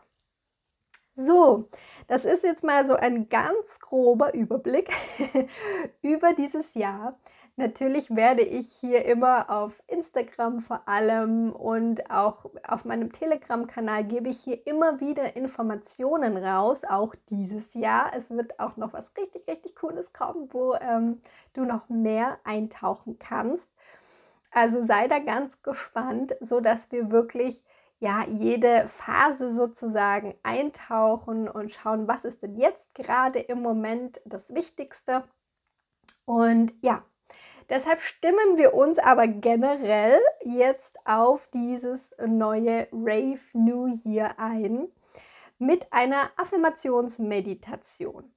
So, 1.20 1.68
das 2.08 2.26
ist 2.26 2.44
jetzt 2.44 2.64
mal 2.64 2.86
so 2.86 2.94
ein 2.94 3.28
ganz 3.28 3.80
grober 3.80 4.36
Überblick 4.36 4.92
über 6.04 6.34
dieses 6.34 6.76
Jahr. 6.76 7.18
Natürlich 7.60 8.16
werde 8.16 8.44
ich 8.44 8.72
hier 8.72 9.06
immer 9.06 9.50
auf 9.50 9.82
Instagram 9.88 10.60
vor 10.60 10.88
allem 10.88 11.52
und 11.52 12.12
auch 12.12 12.46
auf 12.68 12.86
meinem 12.86 13.12
Telegram-Kanal 13.12 14.04
gebe 14.04 14.30
ich 14.30 14.38
hier 14.42 14.68
immer 14.68 15.00
wieder 15.00 15.36
Informationen 15.36 16.38
raus, 16.38 16.84
auch 16.88 17.16
dieses 17.32 17.74
Jahr. 17.74 18.12
Es 18.16 18.30
wird 18.30 18.60
auch 18.60 18.78
noch 18.78 18.94
was 18.94 19.12
richtig, 19.18 19.48
richtig 19.48 19.76
Cooles 19.76 20.14
kommen, 20.14 20.50
wo 20.54 20.76
ähm, 20.76 21.20
du 21.54 21.66
noch 21.66 21.90
mehr 21.90 22.38
eintauchen 22.44 23.18
kannst. 23.18 23.72
Also 24.52 24.84
sei 24.84 25.08
da 25.08 25.18
ganz 25.18 25.64
gespannt, 25.64 26.36
sodass 26.40 26.92
wir 26.92 27.10
wirklich 27.10 27.64
ja 28.00 28.24
jede 28.28 28.88
Phase 28.88 29.52
sozusagen 29.52 30.36
eintauchen 30.44 31.50
und 31.50 31.72
schauen, 31.72 32.08
was 32.08 32.24
ist 32.24 32.44
denn 32.44 32.56
jetzt 32.56 32.94
gerade 32.94 33.40
im 33.40 33.64
Moment 33.64 34.22
das 34.26 34.54
Wichtigste. 34.54 35.24
Und 36.26 36.76
ja, 36.84 37.04
Deshalb 37.70 38.02
stimmen 38.02 38.58
wir 38.58 38.74
uns 38.74 38.98
aber 38.98 39.28
generell 39.28 40.20
jetzt 40.44 40.98
auf 41.06 41.48
dieses 41.54 42.16
neue 42.26 42.88
Rave 42.94 43.40
New 43.54 43.88
Year 44.06 44.36
ein 44.38 44.88
mit 45.60 45.92
einer 45.92 46.30
Affirmationsmeditation. 46.38 48.32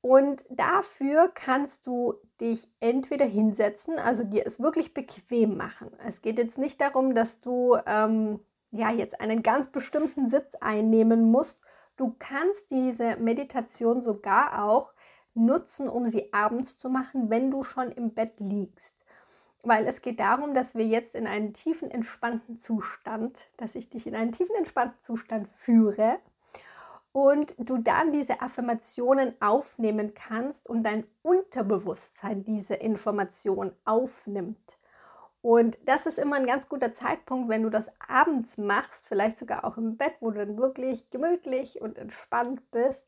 Und 0.00 0.44
dafür 0.50 1.30
kannst 1.32 1.86
du 1.86 2.14
dich 2.40 2.68
entweder 2.80 3.24
hinsetzen, 3.24 4.00
also 4.00 4.24
dir 4.24 4.44
es 4.44 4.58
wirklich 4.58 4.94
bequem 4.94 5.56
machen. 5.56 5.92
Es 6.04 6.22
geht 6.22 6.38
jetzt 6.38 6.58
nicht 6.58 6.80
darum, 6.80 7.14
dass 7.14 7.40
du 7.40 7.76
ähm, 7.86 8.40
ja 8.72 8.90
jetzt 8.90 9.20
einen 9.20 9.44
ganz 9.44 9.68
bestimmten 9.68 10.28
Sitz 10.28 10.56
einnehmen 10.56 11.30
musst. 11.30 11.60
Du 11.96 12.16
kannst 12.18 12.72
diese 12.72 13.16
Meditation 13.16 14.02
sogar 14.02 14.64
auch 14.64 14.92
nutzen, 15.34 15.88
um 15.88 16.08
sie 16.08 16.32
abends 16.32 16.78
zu 16.78 16.90
machen, 16.90 17.30
wenn 17.30 17.50
du 17.50 17.62
schon 17.62 17.90
im 17.92 18.14
Bett 18.14 18.34
liegst. 18.38 18.94
Weil 19.64 19.86
es 19.86 20.02
geht 20.02 20.18
darum, 20.18 20.54
dass 20.54 20.74
wir 20.74 20.86
jetzt 20.86 21.14
in 21.14 21.26
einen 21.26 21.54
tiefen, 21.54 21.90
entspannten 21.90 22.58
Zustand, 22.58 23.48
dass 23.56 23.74
ich 23.74 23.90
dich 23.90 24.06
in 24.06 24.16
einen 24.16 24.32
tiefen, 24.32 24.56
entspannten 24.56 25.00
Zustand 25.00 25.48
führe 25.48 26.18
und 27.12 27.54
du 27.58 27.78
dann 27.78 28.12
diese 28.12 28.40
Affirmationen 28.40 29.34
aufnehmen 29.40 30.14
kannst 30.14 30.68
und 30.68 30.82
dein 30.82 31.06
Unterbewusstsein 31.22 32.42
diese 32.42 32.74
Information 32.74 33.72
aufnimmt. 33.84 34.78
Und 35.42 35.76
das 35.84 36.06
ist 36.06 36.18
immer 36.18 36.36
ein 36.36 36.46
ganz 36.46 36.68
guter 36.68 36.94
Zeitpunkt, 36.94 37.48
wenn 37.48 37.64
du 37.64 37.68
das 37.68 37.90
abends 38.08 38.58
machst, 38.58 39.08
vielleicht 39.08 39.36
sogar 39.36 39.64
auch 39.64 39.76
im 39.76 39.96
Bett, 39.96 40.14
wo 40.20 40.30
du 40.30 40.38
dann 40.38 40.56
wirklich 40.56 41.10
gemütlich 41.10 41.80
und 41.80 41.98
entspannt 41.98 42.70
bist, 42.70 43.04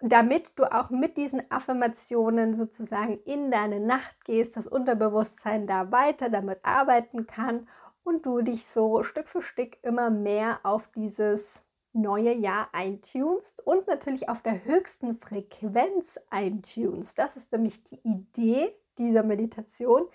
damit 0.00 0.52
du 0.56 0.64
auch 0.72 0.90
mit 0.90 1.16
diesen 1.16 1.50
Affirmationen 1.50 2.54
sozusagen 2.54 3.18
in 3.24 3.50
deine 3.50 3.80
Nacht 3.80 4.24
gehst, 4.24 4.56
das 4.56 4.66
Unterbewusstsein 4.66 5.66
da 5.66 5.90
weiter 5.90 6.30
damit 6.30 6.64
arbeiten 6.64 7.26
kann 7.26 7.68
und 8.04 8.24
du 8.24 8.40
dich 8.40 8.66
so 8.66 9.02
Stück 9.02 9.28
für 9.28 9.42
Stück 9.42 9.76
immer 9.82 10.10
mehr 10.10 10.60
auf 10.62 10.88
dieses 10.92 11.64
neue 11.92 12.32
Jahr 12.32 12.68
eintunst 12.72 13.66
und 13.66 13.86
natürlich 13.88 14.28
auf 14.28 14.40
der 14.40 14.64
höchsten 14.64 15.16
Frequenz 15.16 16.18
eintunst. 16.30 17.18
Das 17.18 17.36
ist 17.36 17.50
nämlich 17.50 17.82
die 17.84 18.00
Idee 18.04 18.74
dieser 18.98 19.24
Meditation, 19.24 20.06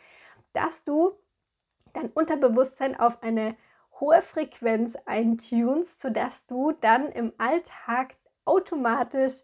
dass 0.53 0.85
du 0.85 1.11
dein 1.93 2.09
Unterbewusstsein 2.09 2.97
auf 2.99 3.21
eine 3.21 3.55
hohe 3.99 4.21
Frequenz 4.21 4.95
eintunst, 5.05 5.99
sodass 6.01 6.47
du 6.47 6.71
dann 6.71 7.09
im 7.09 7.33
Alltag 7.37 8.15
automatisch 8.45 9.43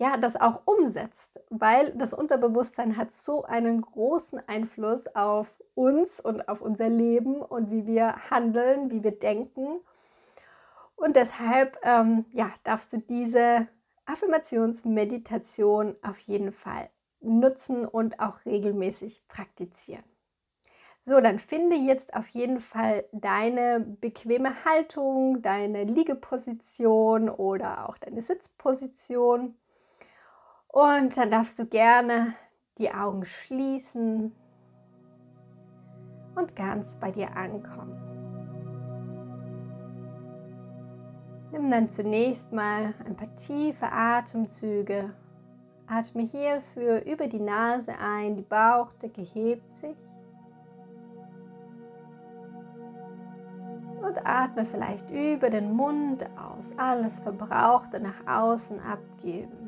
ja, 0.00 0.16
das 0.16 0.34
auch 0.40 0.62
umsetzt, 0.64 1.30
weil 1.50 1.92
das 1.92 2.14
Unterbewusstsein 2.14 2.96
hat 2.96 3.12
so 3.12 3.44
einen 3.44 3.82
großen 3.82 4.40
Einfluss 4.48 5.06
auf 5.14 5.52
uns 5.74 6.20
und 6.20 6.48
auf 6.48 6.62
unser 6.62 6.88
Leben 6.88 7.42
und 7.42 7.70
wie 7.70 7.86
wir 7.86 8.30
handeln, 8.30 8.90
wie 8.90 9.04
wir 9.04 9.12
denken. 9.12 9.80
Und 10.96 11.16
deshalb 11.16 11.78
ähm, 11.82 12.24
ja, 12.32 12.50
darfst 12.64 12.94
du 12.94 12.96
diese 12.96 13.68
Affirmationsmeditation 14.06 15.96
auf 16.00 16.18
jeden 16.20 16.52
Fall 16.52 16.88
nutzen 17.20 17.84
und 17.84 18.20
auch 18.20 18.46
regelmäßig 18.46 19.28
praktizieren. 19.28 20.04
So, 21.04 21.20
dann 21.20 21.38
finde 21.38 21.76
jetzt 21.76 22.14
auf 22.14 22.28
jeden 22.28 22.60
Fall 22.60 23.04
deine 23.12 23.80
bequeme 23.80 24.64
Haltung, 24.64 25.42
deine 25.42 25.84
Liegeposition 25.84 27.28
oder 27.28 27.86
auch 27.86 27.98
deine 27.98 28.22
Sitzposition. 28.22 29.56
Und 30.72 31.16
dann 31.16 31.30
darfst 31.30 31.58
du 31.58 31.66
gerne 31.66 32.34
die 32.78 32.92
Augen 32.92 33.24
schließen 33.24 34.32
und 36.36 36.54
ganz 36.54 36.96
bei 36.96 37.10
dir 37.10 37.36
ankommen. 37.36 38.10
Nimm 41.52 41.68
dann 41.70 41.90
zunächst 41.90 42.52
mal 42.52 42.94
ein 43.04 43.16
paar 43.16 43.34
tiefe 43.34 43.90
Atemzüge. 43.90 45.12
Atme 45.88 46.22
hierfür 46.22 47.04
über 47.04 47.26
die 47.26 47.40
Nase 47.40 47.92
ein, 47.98 48.36
die 48.36 48.42
Bauchdecke 48.42 49.22
hebt 49.22 49.72
sich. 49.72 49.96
Und 54.00 54.24
atme 54.24 54.64
vielleicht 54.64 55.10
über 55.10 55.50
den 55.50 55.72
Mund 55.72 56.24
aus, 56.38 56.72
alles 56.78 57.18
Verbrauchte 57.18 57.98
nach 57.98 58.24
außen 58.26 58.78
abgeben. 58.80 59.59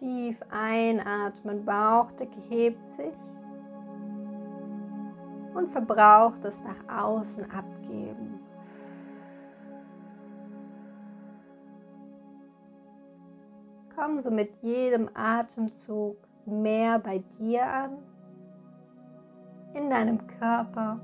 Tief 0.00 0.38
einatmen, 0.50 1.62
Bauchdecke 1.62 2.40
hebt 2.48 2.88
sich 2.88 3.14
und 5.54 5.70
Verbrauchtes 5.70 6.62
nach 6.62 7.02
außen 7.02 7.50
abgeben. 7.50 8.40
Komm 13.94 14.18
so 14.18 14.30
mit 14.30 14.54
jedem 14.62 15.10
Atemzug 15.12 16.16
mehr 16.46 16.98
bei 16.98 17.22
dir 17.38 17.66
an, 17.70 17.98
in 19.74 19.90
deinem 19.90 20.26
Körper. 20.26 20.98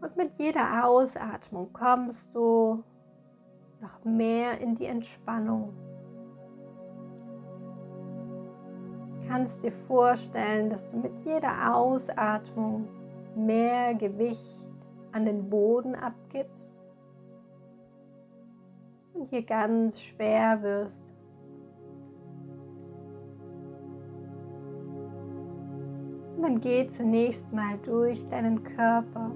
Und 0.00 0.16
mit 0.16 0.32
jeder 0.38 0.86
Ausatmung 0.86 1.70
kommst 1.74 2.34
du 2.34 2.82
noch 3.80 4.04
mehr 4.04 4.60
in 4.60 4.74
die 4.74 4.86
Entspannung. 4.86 5.72
Du 9.12 9.28
kannst 9.28 9.62
dir 9.62 9.72
vorstellen, 9.72 10.70
dass 10.70 10.86
du 10.86 10.96
mit 10.96 11.12
jeder 11.24 11.74
Ausatmung 11.74 12.88
mehr 13.36 13.94
Gewicht 13.94 14.64
an 15.12 15.24
den 15.24 15.48
Boden 15.48 15.94
abgibst 15.94 16.78
und 19.14 19.28
hier 19.28 19.42
ganz 19.42 20.00
schwer 20.00 20.62
wirst. 20.62 21.12
Und 26.36 26.42
dann 26.42 26.60
geh 26.60 26.86
zunächst 26.86 27.52
mal 27.52 27.78
durch 27.78 28.28
deinen 28.28 28.62
Körper. 28.62 29.32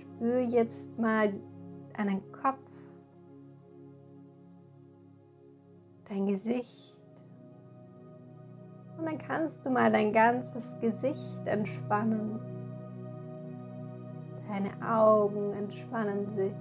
Spür 0.00 0.40
jetzt 0.40 0.98
mal 0.98 1.34
deinen 1.98 2.32
Kopf, 2.32 2.58
dein 6.08 6.26
Gesicht. 6.26 6.96
Und 8.96 9.04
dann 9.06 9.18
kannst 9.18 9.66
du 9.66 9.70
mal 9.70 9.92
dein 9.92 10.12
ganzes 10.12 10.78
Gesicht 10.80 11.46
entspannen. 11.46 12.40
Deine 14.48 14.70
Augen 14.82 15.52
entspannen 15.52 16.28
sich, 16.30 16.54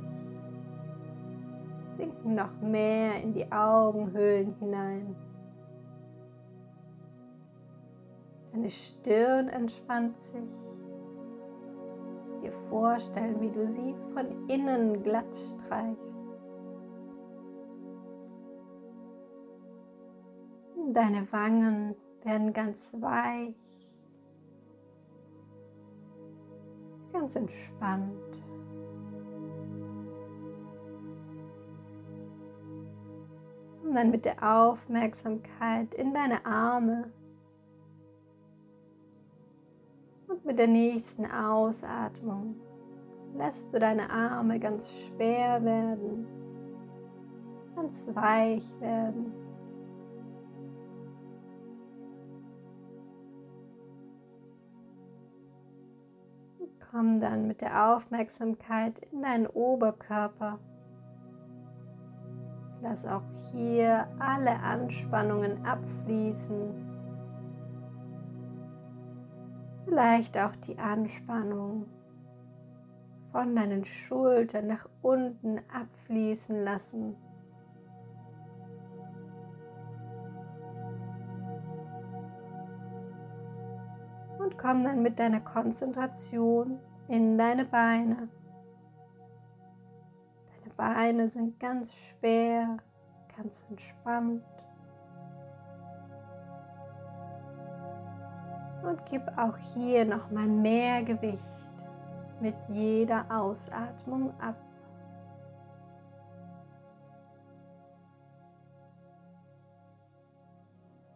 sinken 1.98 2.36
noch 2.36 2.60
mehr 2.62 3.22
in 3.24 3.34
die 3.34 3.50
Augenhöhlen 3.52 4.54
hinein. 4.60 5.16
Deine 8.52 8.70
Stirn 8.70 9.50
entspannt 9.50 10.20
sich 10.20 10.44
vorstellen, 12.70 13.40
wie 13.42 13.50
du 13.50 13.70
sie 13.70 13.96
von 14.14 14.48
innen 14.48 15.04
glatt 15.04 15.36
streichst. 15.36 16.04
Deine 20.94 21.32
Wangen 21.32 21.96
werden 22.24 22.54
ganz 22.54 22.96
weich, 23.00 23.56
ganz 27.12 27.36
entspannt. 27.36 28.14
Und 33.84 33.96
dann 33.96 34.12
mit 34.12 34.26
der 34.26 34.42
Aufmerksamkeit 34.42 35.94
in 35.94 36.14
deine 36.14 36.46
Arme 36.46 37.12
mit 40.48 40.58
der 40.58 40.68
nächsten 40.68 41.30
Ausatmung 41.30 42.56
lässt 43.36 43.74
du 43.74 43.80
deine 43.80 44.10
Arme 44.10 44.60
ganz 44.60 44.90
schwer 44.92 45.64
werden, 45.64 46.26
ganz 47.76 48.08
weich 48.14 48.66
werden. 48.80 49.34
Komm 56.90 57.20
dann 57.20 57.46
mit 57.48 57.60
der 57.60 57.94
Aufmerksamkeit 57.94 59.00
in 59.12 59.22
deinen 59.22 59.48
Oberkörper. 59.48 60.60
Lass 62.82 63.06
auch 63.06 63.24
hier 63.52 64.08
alle 64.18 64.58
Anspannungen 64.62 65.66
abfließen 65.66 66.87
Vielleicht 69.98 70.38
auch 70.38 70.56
die 70.58 70.78
Anspannung 70.78 71.88
von 73.32 73.56
deinen 73.56 73.84
Schultern 73.84 74.68
nach 74.68 74.88
unten 75.02 75.58
abfließen 75.74 76.64
lassen. 76.64 77.16
Und 84.38 84.56
komm 84.60 84.84
dann 84.84 85.02
mit 85.02 85.18
deiner 85.18 85.42
Konzentration 85.42 86.80
in 87.08 87.36
deine 87.40 87.66
Beine. 87.66 88.30
Deine 90.62 90.74
Beine 90.76 91.28
sind 91.28 91.60
ganz 91.60 91.96
schwer, 91.96 92.78
ganz 93.36 93.64
entspannt. 93.72 94.44
Und 98.88 99.06
gib 99.06 99.22
auch 99.38 99.58
hier 99.74 100.06
nochmal 100.06 100.48
mehr 100.48 101.04
Gewicht 101.04 101.54
mit 102.40 102.56
jeder 102.70 103.26
Ausatmung 103.30 104.32
ab. 104.40 104.56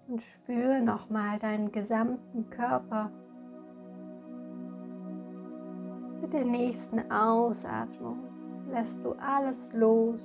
Und 0.08 0.22
spüre 0.22 0.82
nochmal 0.82 1.40
deinen 1.40 1.72
gesamten 1.72 2.50
Körper. 2.50 3.10
Mit 6.22 6.34
der 6.34 6.44
nächsten 6.44 7.10
Ausatmung 7.10 8.20
lässt 8.70 9.04
du 9.06 9.14
alles 9.14 9.72
los, 9.74 10.22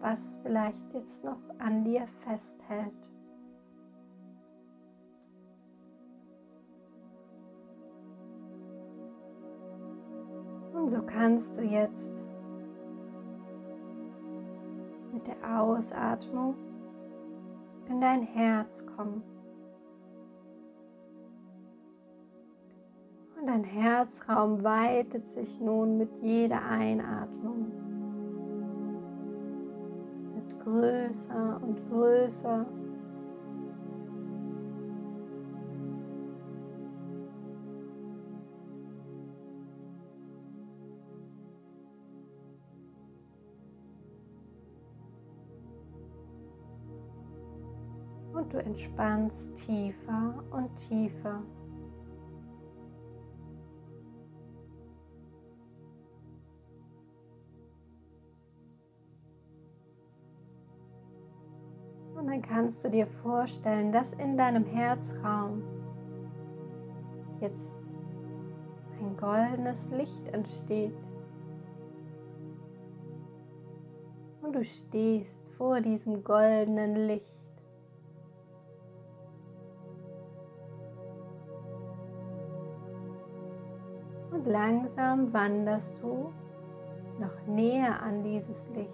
was 0.00 0.36
vielleicht 0.42 0.82
jetzt 0.94 1.24
noch 1.24 1.40
an 1.58 1.84
dir 1.84 2.06
festhält. 2.24 3.11
Und 10.82 10.88
so 10.88 11.00
kannst 11.00 11.56
du 11.56 11.62
jetzt 11.62 12.24
mit 15.12 15.24
der 15.28 15.60
Ausatmung 15.60 16.56
in 17.88 18.00
dein 18.00 18.22
Herz 18.22 18.84
kommen. 18.84 19.22
Und 23.38 23.46
dein 23.46 23.62
Herzraum 23.62 24.64
weitet 24.64 25.28
sich 25.28 25.60
nun 25.60 25.98
mit 25.98 26.10
jeder 26.20 26.64
Einatmung. 26.64 27.70
Wird 30.34 30.64
größer 30.64 31.60
und 31.62 31.80
größer. 31.90 32.66
entspannst 48.72 49.54
tiefer 49.54 50.42
und 50.50 50.74
tiefer. 50.76 51.42
Und 62.14 62.28
dann 62.28 62.40
kannst 62.40 62.82
du 62.82 62.88
dir 62.88 63.06
vorstellen, 63.06 63.92
dass 63.92 64.14
in 64.14 64.38
deinem 64.38 64.64
Herzraum 64.64 65.62
jetzt 67.40 67.76
ein 69.00 69.14
goldenes 69.18 69.90
Licht 69.90 70.28
entsteht. 70.28 70.94
Und 74.40 74.54
du 74.54 74.64
stehst 74.64 75.50
vor 75.58 75.82
diesem 75.82 76.24
goldenen 76.24 76.94
Licht. 77.06 77.41
Langsam 84.82 85.32
wanderst 85.32 85.96
du 86.02 86.32
noch 87.20 87.46
näher 87.46 88.02
an 88.02 88.24
dieses 88.24 88.68
Licht. 88.70 88.90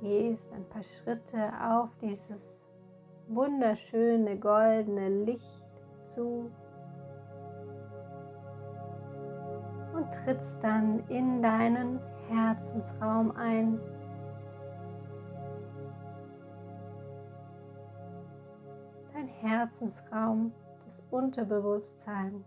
Gehst 0.00 0.52
ein 0.52 0.64
paar 0.68 0.84
Schritte 0.84 1.50
auf 1.60 1.88
dieses 2.00 2.68
wunderschöne 3.26 4.38
goldene 4.38 5.24
Licht 5.24 5.64
zu 6.04 6.52
und 9.92 10.08
trittst 10.12 10.62
dann 10.62 11.02
in 11.08 11.42
deinen 11.42 11.98
Herzensraum 12.28 13.32
ein. 13.32 13.80
Dein 19.12 19.26
Herzensraum, 19.26 20.52
das 20.84 21.02
Unterbewusstsein. 21.10 22.44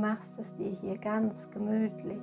Machst 0.00 0.38
es 0.38 0.54
dir 0.54 0.70
hier 0.70 0.96
ganz 0.98 1.50
gemütlich. 1.50 2.22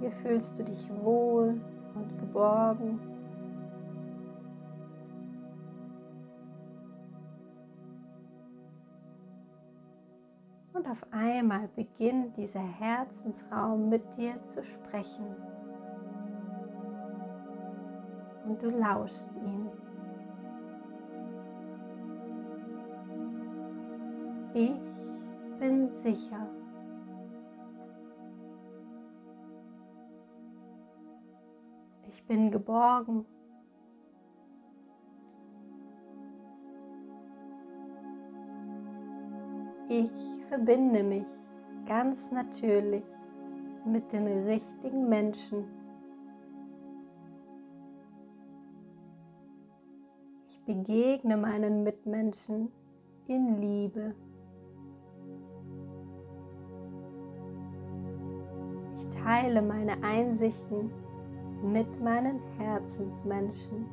Hier 0.00 0.10
fühlst 0.10 0.58
du 0.58 0.64
dich 0.64 0.90
wohl 1.02 1.60
und 1.94 2.18
geborgen. 2.18 3.00
Und 10.72 10.86
auf 10.88 11.06
einmal 11.10 11.68
beginnt 11.74 12.36
dieser 12.36 12.60
Herzensraum 12.60 13.88
mit 13.88 14.16
dir 14.16 14.42
zu 14.44 14.62
sprechen. 14.62 15.26
Und 18.46 18.62
du 18.62 18.70
lauschst 18.70 19.30
ihm. 19.34 19.68
Ich 24.54 24.95
bin 25.58 25.90
sicher. 25.90 26.48
Ich 32.08 32.22
bin 32.24 32.50
geborgen. 32.50 33.24
Ich 39.88 40.10
verbinde 40.48 41.02
mich 41.02 41.26
ganz 41.86 42.30
natürlich 42.30 43.04
mit 43.84 44.12
den 44.12 44.26
richtigen 44.26 45.08
Menschen. 45.08 45.64
Ich 50.48 50.60
begegne 50.64 51.36
meinen 51.36 51.84
Mitmenschen 51.84 52.72
in 53.28 53.56
Liebe. 53.56 54.14
Teile 59.26 59.60
meine 59.60 60.00
Einsichten 60.04 60.92
mit 61.60 62.00
meinen 62.00 62.38
Herzensmenschen. 62.58 63.86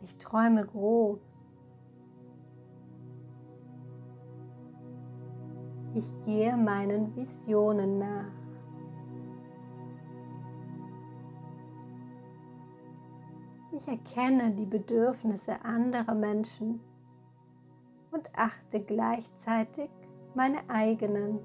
Ich 0.00 0.16
träume 0.18 0.66
groß. 0.66 1.46
Ich 5.94 6.12
gehe 6.24 6.56
meinen 6.56 7.14
Visionen 7.14 7.98
nach. 7.98 8.32
Ich 13.70 13.86
erkenne 13.86 14.50
die 14.50 14.66
Bedürfnisse 14.66 15.64
anderer 15.64 16.14
Menschen 16.14 16.80
und 18.22 18.38
achte 18.38 18.80
gleichzeitig 18.80 19.90
meine 20.34 20.58
eigenen. 20.68 21.40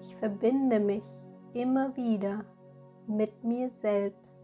Ich 0.00 0.14
verbinde 0.16 0.78
mich 0.78 1.02
immer 1.52 1.96
wieder 1.96 2.44
mit 3.06 3.42
mir 3.42 3.70
selbst. 3.70 4.38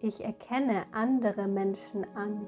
Ich 0.00 0.24
erkenne 0.24 0.84
andere 0.92 1.46
Menschen 1.46 2.04
an. 2.14 2.46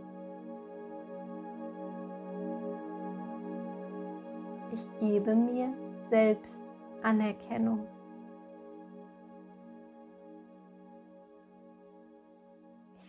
Ich 4.73 4.89
gebe 4.99 5.37
mir 5.37 5.73
selbst 6.01 6.65
Anerkennung. 7.03 7.87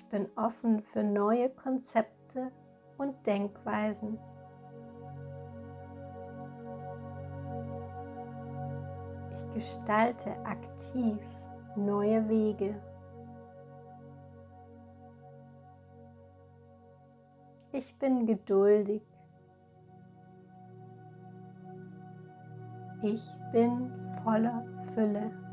Ich 0.05 0.09
bin 0.11 0.29
offen 0.35 0.83
für 0.93 1.01
neue 1.01 1.49
Konzepte 1.49 2.51
und 2.99 3.25
Denkweisen. 3.25 4.19
gestalte 9.55 10.35
aktiv 10.45 11.17
neue 11.77 12.27
Wege. 12.27 12.75
Ich 17.71 17.97
bin 17.97 18.25
geduldig. 18.25 19.01
Ich 23.01 23.25
bin 23.53 23.91
voller 24.23 24.65
Fülle. 24.93 25.44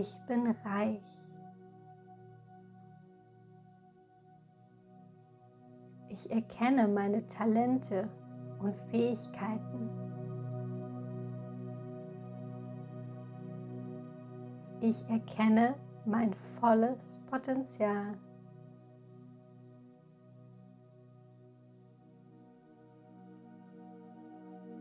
Ich 0.00 0.18
bin 0.26 0.46
reich. 0.64 1.02
Ich 6.08 6.30
erkenne 6.30 6.88
meine 6.88 7.26
Talente 7.26 8.08
und 8.60 8.74
Fähigkeiten. 8.90 9.90
Ich 14.80 15.06
erkenne 15.10 15.74
mein 16.06 16.32
volles 16.32 17.20
Potenzial. 17.30 18.16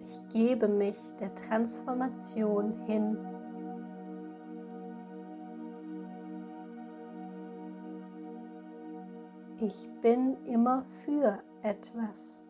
Ich 0.05 0.29
gebe 0.29 0.69
mich 0.69 0.97
der 1.19 1.35
Transformation 1.35 2.85
hin. 2.85 3.17
Ich 9.61 9.89
bin 10.01 10.37
immer 10.45 10.85
für 11.03 11.39
etwas. 11.63 12.41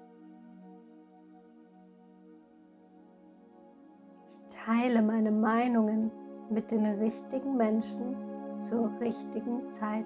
teile 4.69 5.01
meine 5.01 5.31
Meinungen 5.31 6.11
mit 6.49 6.69
den 6.71 6.85
richtigen 6.85 7.57
Menschen 7.57 8.15
zur 8.63 8.91
richtigen 8.99 9.69
Zeit. 9.71 10.05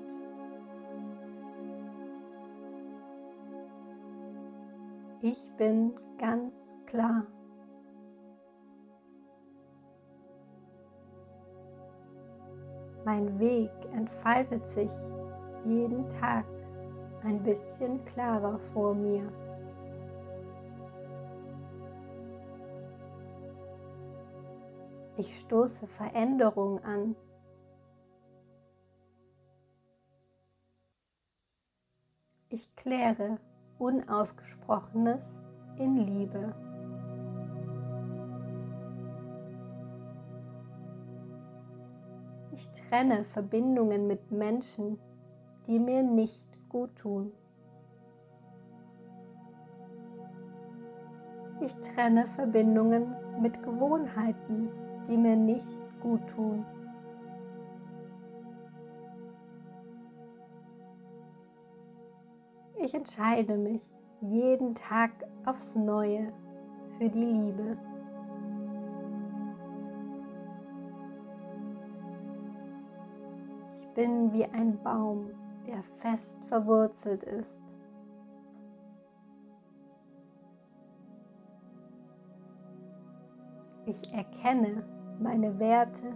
Ich 5.21 5.49
bin 5.57 5.93
ganz 6.17 6.75
klar. 6.85 7.25
Mein 13.05 13.37
Weg 13.39 13.71
entfaltet 13.93 14.65
sich 14.65 14.91
jeden 15.65 16.07
Tag 16.07 16.45
ein 17.23 17.41
bisschen 17.43 18.03
klarer 18.05 18.59
vor 18.59 18.93
mir. 18.93 19.31
Ich 25.17 25.39
stoße 25.39 25.88
Veränderung 25.88 26.83
an. 26.83 27.15
Ich 32.49 32.75
kläre 32.75 33.38
Unausgesprochenes 33.79 35.41
in 35.77 35.97
Liebe. 35.97 36.53
trenne 42.93 43.25
Verbindungen 43.25 44.07
mit 44.07 44.31
Menschen, 44.31 44.99
die 45.67 45.79
mir 45.79 46.03
nicht 46.03 46.42
gut 46.73 46.95
tun. 46.95 47.31
Ich 51.62 51.73
trenne 51.75 52.25
Verbindungen 52.25 53.15
mit 53.39 53.62
Gewohnheiten, 53.62 54.69
die 55.07 55.15
mir 55.15 55.36
nicht 55.36 55.67
gut 56.01 56.27
tun. 56.27 56.65
Ich 62.81 62.93
entscheide 62.93 63.55
mich 63.55 63.81
jeden 64.19 64.73
Tag 64.75 65.12
aufs 65.45 65.75
Neue 65.75 66.33
für 66.97 67.07
die 67.07 67.23
Liebe. 67.23 67.77
Ich 73.75 73.88
bin 73.89 74.33
wie 74.33 74.45
ein 74.45 74.81
Baum, 74.83 75.29
der 75.67 75.84
fest 75.99 76.39
verwurzelt 76.47 77.23
ist. 77.23 77.60
Ich 83.86 84.13
erkenne 84.13 84.84
meine 85.19 85.60
Werte 85.60 86.13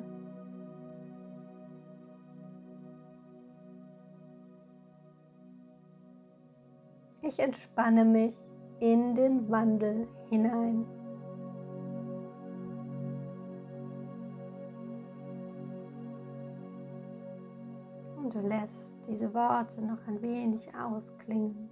Ich 7.27 7.39
entspanne 7.39 8.05
mich 8.05 8.33
in 8.79 9.13
den 9.13 9.49
Wandel 9.51 10.07
hinein. 10.29 10.85
Und 18.15 18.33
du 18.33 18.39
lässt 18.39 18.96
diese 19.07 19.33
Worte 19.33 19.81
noch 19.81 20.05
ein 20.07 20.21
wenig 20.21 20.69
ausklingen. 20.75 21.69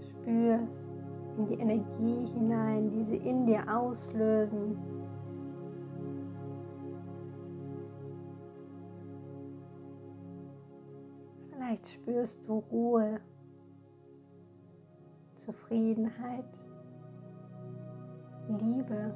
Spürst 0.00 0.88
in 1.36 1.46
die 1.46 1.54
Energie 1.54 2.26
hinein, 2.32 2.90
die 2.90 3.02
sie 3.02 3.16
in 3.16 3.46
dir 3.46 3.64
auslösen. 3.68 4.76
Vielleicht 11.50 11.86
spürst 11.86 12.46
du 12.46 12.58
Ruhe, 12.70 13.20
Zufriedenheit, 15.34 16.62
Liebe, 18.48 19.14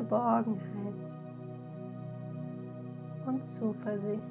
Geborgenheit 0.00 1.12
und 3.26 3.46
Zuversicht. 3.48 4.22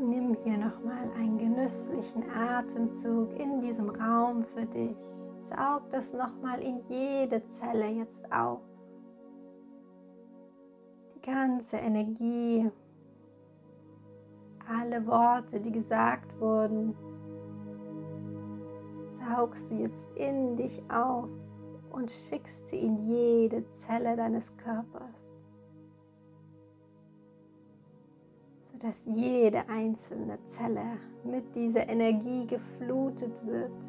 nimm 0.00 0.34
hier 0.42 0.58
nochmal 0.58 1.08
einen 1.16 1.38
genüsslichen 1.38 2.24
Atemzug 2.30 3.38
in 3.38 3.60
diesem 3.60 3.88
Raum 3.88 4.42
für 4.44 4.66
dich. 4.66 4.96
Saug 5.48 5.88
das 5.90 6.12
nochmal 6.12 6.60
in 6.60 6.80
jede 6.88 7.46
Zelle 7.46 7.86
jetzt 7.86 8.24
auf. 8.32 8.60
Die 11.14 11.30
ganze 11.30 11.76
Energie, 11.76 12.68
alle 14.80 15.06
Worte, 15.06 15.60
die 15.60 15.72
gesagt 15.72 16.38
wurden, 16.40 16.94
saugst 19.10 19.70
du 19.70 19.74
jetzt 19.74 20.06
in 20.14 20.56
dich 20.56 20.82
auf 20.90 21.28
und 21.90 22.10
schickst 22.10 22.68
sie 22.68 22.78
in 22.78 22.96
jede 23.06 23.68
Zelle 23.70 24.16
deines 24.16 24.56
Körpers. 24.56 25.32
sodass 28.82 29.02
jede 29.06 29.68
einzelne 29.68 30.38
Zelle 30.46 30.98
mit 31.24 31.54
dieser 31.54 31.88
Energie 31.88 32.46
geflutet 32.46 33.32
wird, 33.46 33.84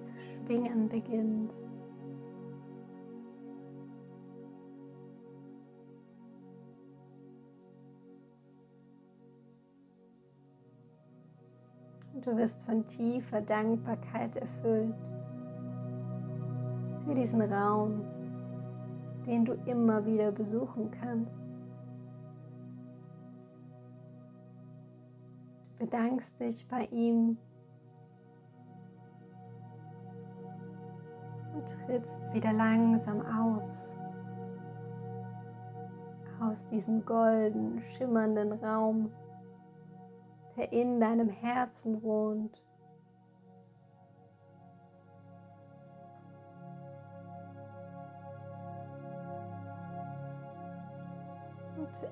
zu 0.00 0.12
schwingen 0.12 0.88
beginnt. 0.88 1.54
Und 12.14 12.26
du 12.26 12.36
wirst 12.36 12.62
von 12.62 12.86
tiefer 12.86 13.40
Dankbarkeit 13.40 14.36
erfüllt. 14.36 14.94
Für 17.04 17.14
diesen 17.14 17.42
Raum, 17.42 18.00
den 19.26 19.44
du 19.44 19.52
immer 19.66 20.06
wieder 20.06 20.32
besuchen 20.32 20.90
kannst. 20.90 21.44
bedankst 25.84 26.40
dich 26.40 26.66
bei 26.66 26.86
ihm 26.86 27.36
und 31.54 31.76
trittst 31.86 32.32
wieder 32.32 32.54
langsam 32.54 33.20
aus. 33.20 33.94
Aus 36.40 36.64
diesem 36.66 37.04
golden, 37.04 37.82
schimmernden 37.96 38.52
Raum, 38.64 39.10
der 40.56 40.72
in 40.72 41.00
deinem 41.00 41.28
Herzen 41.28 42.02
wohnt. 42.02 42.64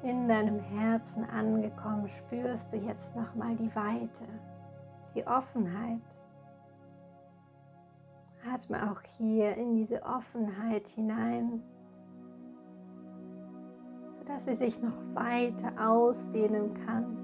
in 0.03 0.29
deinem 0.29 0.59
Herzen 0.61 1.25
angekommen, 1.25 2.09
spürst 2.09 2.73
du 2.73 2.77
jetzt 2.77 3.15
nochmal 3.17 3.57
die 3.57 3.75
Weite, 3.75 4.25
die 5.15 5.27
Offenheit. 5.27 6.01
Atme 8.53 8.91
auch 8.91 9.01
hier 9.19 9.57
in 9.57 9.75
diese 9.75 10.03
Offenheit 10.03 10.89
hinein, 10.89 11.63
sodass 14.11 14.47
sie 14.47 14.55
sich 14.55 14.83
noch 14.83 14.97
weiter 15.15 15.73
ausdehnen 15.79 16.75
kann. 16.75 17.22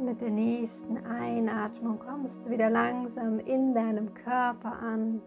Mit 0.00 0.20
der 0.20 0.30
nächsten 0.30 0.96
Einatmung 1.06 1.98
kommst 1.98 2.44
du 2.44 2.50
wieder 2.50 2.70
langsam 2.70 3.38
in 3.38 3.74
deinem 3.74 4.14
Körper 4.14 4.72
an. 4.80 5.20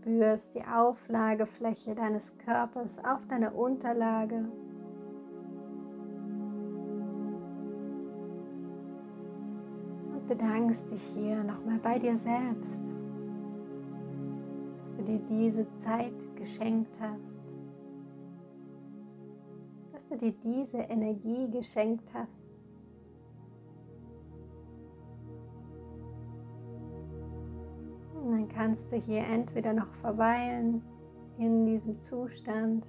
Spürst 0.00 0.54
die 0.54 0.64
Auflagefläche 0.64 1.94
deines 1.94 2.36
Körpers 2.38 2.98
auf 3.04 3.26
deiner 3.26 3.54
Unterlage. 3.54 4.48
Und 10.12 10.26
bedankst 10.26 10.90
dich 10.90 11.02
hier 11.02 11.42
nochmal 11.44 11.78
bei 11.82 11.98
dir 11.98 12.16
selbst, 12.16 12.82
dass 14.80 14.94
du 14.96 15.02
dir 15.02 15.20
diese 15.28 15.70
Zeit 15.72 16.14
geschenkt 16.36 16.98
hast 17.00 17.41
du 20.12 20.18
dir 20.18 20.32
diese 20.44 20.78
Energie 20.78 21.50
geschenkt 21.50 22.12
hast. 22.14 22.30
Und 28.14 28.30
dann 28.30 28.48
kannst 28.48 28.92
du 28.92 28.96
hier 28.96 29.24
entweder 29.24 29.72
noch 29.72 29.92
verweilen 29.94 30.82
in 31.38 31.66
diesem 31.66 32.00
Zustand, 32.00 32.86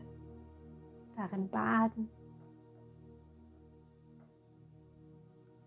darin 1.16 1.48
baden 1.50 2.10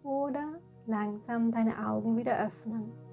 oder 0.03 0.61
langsam 0.87 1.51
deine 1.51 1.88
Augen 1.88 2.16
wieder 2.16 2.45
öffnen. 2.45 3.06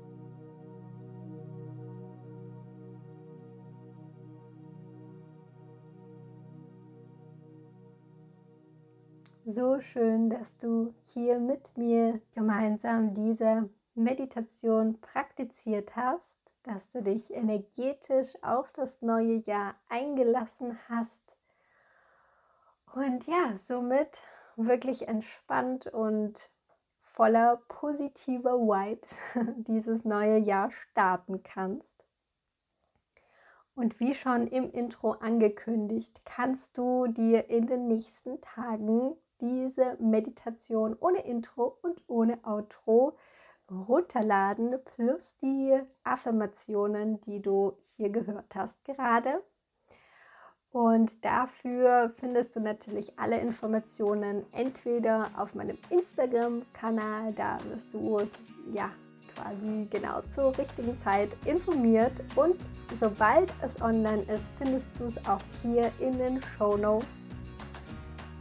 So 9.46 9.82
schön, 9.82 10.30
dass 10.30 10.56
du 10.56 10.94
hier 11.02 11.38
mit 11.38 11.78
mir 11.78 12.22
gemeinsam 12.34 13.14
diese 13.14 13.70
Meditation 13.94 15.02
praktiziert 15.02 15.98
hast. 15.98 16.40
dass 16.64 16.88
du 16.88 17.04
dich 17.04 17.30
energetisch 17.30 18.42
auf 18.42 18.72
das 18.72 19.02
neue 19.02 19.36
Jahr 19.40 19.76
eingelassen 19.90 20.80
hast. 20.88 21.36
Und 22.96 23.28
ja, 23.28 23.58
somit 23.58 24.24
wirklich 24.56 25.10
entspannt 25.10 25.88
und 25.88 26.50
voller 27.02 27.58
positiver 27.68 28.60
Vibes 28.60 29.18
dieses 29.68 30.06
neue 30.06 30.38
Jahr 30.38 30.72
starten 30.72 31.44
kannst. 31.44 32.06
Und 33.76 34.00
wie 34.00 34.14
schon 34.14 34.48
im 34.48 34.72
Intro 34.72 35.12
angekündigt, 35.12 36.22
kannst 36.24 36.78
du 36.78 37.08
dir 37.08 37.50
in 37.50 37.68
den 37.68 37.88
nächsten 37.88 38.40
Tagen 38.40 39.18
diese 39.42 39.98
Meditation 40.00 40.96
ohne 41.00 41.26
Intro 41.26 41.78
und 41.82 42.02
ohne 42.08 42.40
Outro 42.44 43.18
runterladen, 43.70 44.76
plus 44.96 45.36
die 45.42 45.80
Affirmationen, 46.04 47.22
die 47.22 47.42
du 47.42 47.74
hier 47.80 48.10
gehört 48.10 48.56
hast 48.56 48.84
gerade. 48.86 49.44
Und 50.72 51.24
dafür 51.24 52.14
findest 52.18 52.56
du 52.56 52.60
natürlich 52.60 53.20
alle 53.20 53.40
Informationen 53.40 54.44
entweder 54.54 55.30
auf 55.38 55.54
meinem 55.54 55.78
Instagram-Kanal, 55.92 57.32
da 57.34 57.60
wirst 57.70 57.94
du 57.94 58.22
ja 58.74 58.90
quasi 59.36 59.88
genau 59.92 60.22
zur 60.22 60.58
richtigen 60.58 61.00
Zeit 61.02 61.38
informiert. 61.46 62.24
Und 62.36 62.58
sobald 62.96 63.54
es 63.62 63.80
online 63.82 64.24
ist, 64.24 64.46
findest 64.58 64.92
du 65.00 65.06
es 65.06 65.18
auch 65.28 65.42
hier 65.62 65.92
in 66.00 66.18
den 66.18 66.42
Show 66.42 66.76
Notes. 66.76 67.23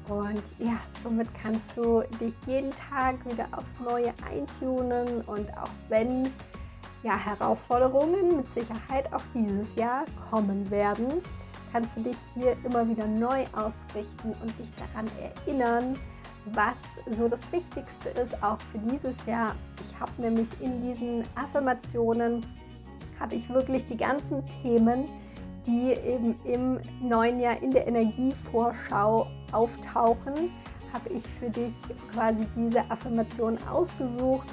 Und 0.08 0.42
ja, 0.58 0.78
somit 1.02 1.28
kannst 1.40 1.70
du 1.76 2.02
dich 2.20 2.34
jeden 2.46 2.72
Tag 2.72 3.24
wieder 3.24 3.46
aufs 3.52 3.78
Neue 3.80 4.12
eintunen 4.28 5.22
und 5.22 5.48
auch 5.56 5.70
wenn 5.88 6.30
ja, 7.02 7.16
Herausforderungen 7.16 8.36
mit 8.36 8.52
Sicherheit 8.52 9.12
auch 9.12 9.22
dieses 9.34 9.74
Jahr 9.76 10.04
kommen 10.30 10.70
werden, 10.70 11.22
kannst 11.72 11.96
du 11.96 12.02
dich 12.02 12.16
hier 12.34 12.56
immer 12.64 12.88
wieder 12.88 13.06
neu 13.06 13.44
ausrichten 13.52 14.32
und 14.42 14.58
dich 14.58 14.70
daran 14.76 15.06
erinnern, 15.20 15.96
was 16.46 16.74
so 17.16 17.28
das 17.28 17.40
Wichtigste 17.52 18.10
ist, 18.10 18.40
auch 18.42 18.58
für 18.72 18.78
dieses 18.78 19.24
Jahr. 19.26 19.54
Ich 19.88 20.00
habe 20.00 20.10
nämlich 20.18 20.48
in 20.60 20.82
diesen 20.82 21.24
Affirmationen, 21.36 22.44
habe 23.18 23.34
ich 23.34 23.48
wirklich 23.48 23.86
die 23.86 23.96
ganzen 23.96 24.44
Themen, 24.62 25.08
die 25.66 25.92
eben 25.92 26.34
im 26.44 26.80
neuen 27.00 27.40
Jahr 27.40 27.62
in 27.62 27.70
der 27.70 27.86
Energievorschau 27.86 29.26
auftauchen, 29.52 30.50
habe 30.92 31.08
ich 31.10 31.22
für 31.38 31.50
dich 31.50 31.72
quasi 32.12 32.46
diese 32.56 32.80
Affirmation 32.90 33.58
ausgesucht 33.68 34.46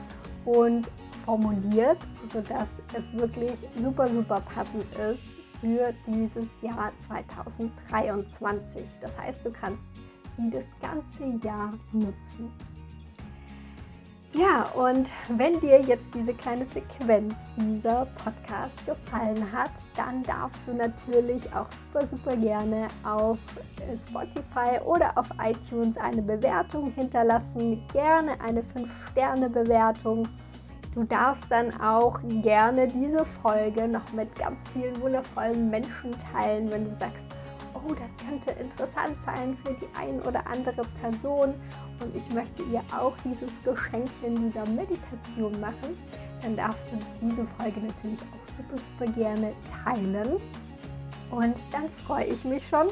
und 0.45 0.87
formuliert, 1.25 1.97
sodass 2.31 2.69
es 2.97 3.11
wirklich 3.13 3.53
super, 3.75 4.07
super 4.07 4.41
passend 4.53 4.85
ist 5.13 5.25
für 5.61 5.93
dieses 6.07 6.47
Jahr 6.61 6.91
2023. 7.07 8.83
Das 9.01 9.17
heißt, 9.17 9.45
du 9.45 9.51
kannst 9.51 9.83
sie 10.37 10.49
das 10.49 10.65
ganze 10.81 11.45
Jahr 11.45 11.73
nutzen. 11.91 12.51
Ja, 14.33 14.65
und 14.75 15.09
wenn 15.29 15.59
dir 15.59 15.81
jetzt 15.81 16.05
diese 16.13 16.35
kleine 16.35 16.65
Sequenz 16.65 17.33
dieser 17.57 18.05
Podcast 18.23 18.85
gefallen 18.85 19.51
hat, 19.51 19.71
dann 19.95 20.21
darfst 20.23 20.61
du 20.67 20.73
natürlich 20.73 21.43
auch 21.53 21.65
super, 21.71 22.07
super 22.07 22.37
gerne 22.37 22.87
auf 23.03 23.39
Spotify 24.07 24.79
oder 24.85 25.11
auf 25.17 25.29
iTunes 25.41 25.97
eine 25.97 26.21
Bewertung 26.21 26.91
hinterlassen. 26.91 27.81
Gerne 27.91 28.39
eine 28.39 28.61
5-Sterne-Bewertung 28.61 30.27
Du 30.95 31.03
darfst 31.03 31.45
dann 31.49 31.79
auch 31.79 32.19
gerne 32.41 32.87
diese 32.87 33.23
Folge 33.23 33.87
noch 33.87 34.11
mit 34.11 34.35
ganz 34.35 34.57
vielen 34.73 34.99
wundervollen 34.99 35.69
Menschen 35.69 36.15
teilen, 36.33 36.69
wenn 36.71 36.85
du 36.85 36.93
sagst, 36.95 37.25
oh, 37.87 37.93
das 37.93 38.27
könnte 38.27 38.51
interessant 38.59 39.15
sein 39.25 39.57
für 39.63 39.73
die 39.73 39.87
ein 39.95 40.21
oder 40.21 40.45
andere 40.47 40.83
Person 41.01 41.53
und 41.99 42.15
ich 42.15 42.29
möchte 42.33 42.63
ihr 42.63 42.81
auch 42.95 43.15
dieses 43.23 43.61
Geschenkchen 43.63 44.35
dieser 44.47 44.65
Meditation 44.67 45.59
machen, 45.59 45.97
dann 46.41 46.55
darfst 46.55 46.91
du 46.91 46.97
diese 47.21 47.45
Folge 47.57 47.79
natürlich 47.79 48.19
auch 48.21 48.57
super, 48.57 48.77
super 48.77 49.11
gerne 49.13 49.53
teilen. 49.83 50.39
Und 51.31 51.55
dann 51.71 51.89
freue 52.05 52.25
ich 52.25 52.43
mich 52.43 52.67
schon, 52.67 52.87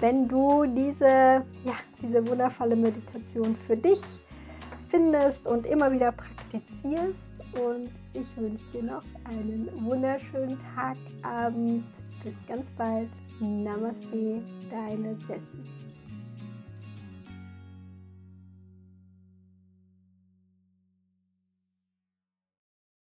wenn 0.00 0.28
du 0.28 0.66
diese, 0.66 1.44
ja, 1.64 1.74
diese 2.00 2.26
wundervolle 2.26 2.76
Meditation 2.76 3.56
für 3.56 3.76
dich 3.76 4.00
findest 4.88 5.46
und 5.46 5.66
immer 5.66 5.90
wieder 5.90 6.12
praktizierst. 6.12 7.32
Und 7.54 7.90
ich 8.14 8.26
wünsche 8.36 8.64
dir 8.72 8.82
noch 8.82 9.04
einen 9.24 9.68
wunderschönen 9.84 10.58
Tag, 10.74 10.96
Abend. 11.22 11.84
Bis 12.24 12.34
ganz 12.46 12.68
bald. 12.76 13.08
Namaste, 13.40 14.42
deine 14.70 15.16
Jessie. 15.26 15.81